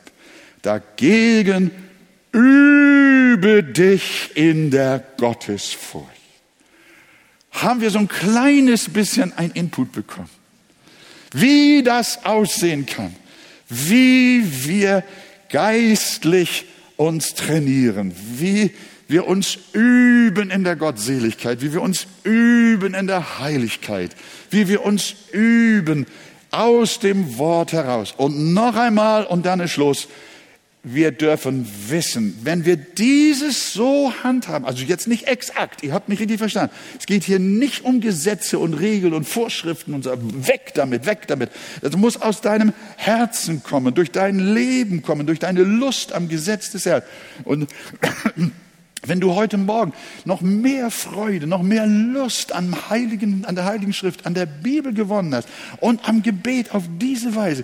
[0.62, 1.72] Dagegen
[2.32, 6.08] übe dich in der Gottesfurcht.
[7.52, 10.30] Haben wir so ein kleines bisschen ein Input bekommen,
[11.32, 13.16] wie das aussehen kann,
[13.70, 15.04] wie wir
[15.50, 16.66] geistlich
[16.98, 18.72] uns trainieren, wie
[19.08, 24.16] wir uns üben in der Gottseligkeit, wie wir uns üben in der Heiligkeit,
[24.50, 26.06] wie wir uns üben
[26.52, 28.14] aus dem Wort heraus.
[28.18, 30.08] Und noch einmal und dann ist Schluss.
[30.90, 36.22] Wir dürfen wissen, wenn wir dieses so handhaben, also jetzt nicht exakt, ihr habt mich
[36.22, 36.74] richtig verstanden.
[36.98, 40.12] Es geht hier nicht um Gesetze und Regeln und Vorschriften und so.
[40.48, 41.50] Weg damit, weg damit.
[41.82, 46.72] Das muss aus deinem Herzen kommen, durch dein Leben kommen, durch deine Lust am Gesetz
[46.72, 47.04] des Herrn.
[47.44, 47.68] Und
[49.06, 49.94] wenn du heute Morgen
[50.26, 54.94] noch mehr Freude, noch mehr Lust am Heiligen, an der Heiligen Schrift, an der Bibel
[54.94, 55.48] gewonnen hast
[55.80, 57.64] und am Gebet auf diese Weise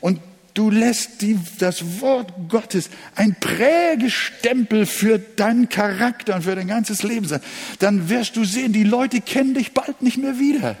[0.00, 0.20] und
[0.54, 7.02] du lässt die, das Wort Gottes ein Prägestempel für deinen Charakter und für dein ganzes
[7.02, 7.40] Leben sein,
[7.80, 10.76] dann wirst du sehen, die Leute kennen dich bald nicht mehr wieder.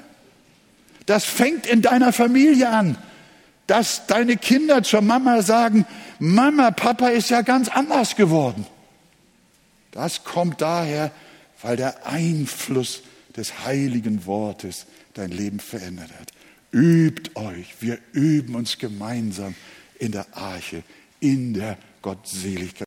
[1.06, 2.96] Das fängt in deiner Familie an,
[3.66, 5.86] dass deine Kinder zur Mama sagen,
[6.18, 8.66] Mama, Papa ist ja ganz anders geworden.
[9.94, 11.12] Das kommt daher,
[11.62, 13.02] weil der Einfluss
[13.36, 16.32] des heiligen Wortes dein Leben verändert hat.
[16.72, 19.54] Übt euch, wir üben uns gemeinsam
[20.00, 20.82] in der Arche,
[21.20, 22.80] in der Gottseligkeit.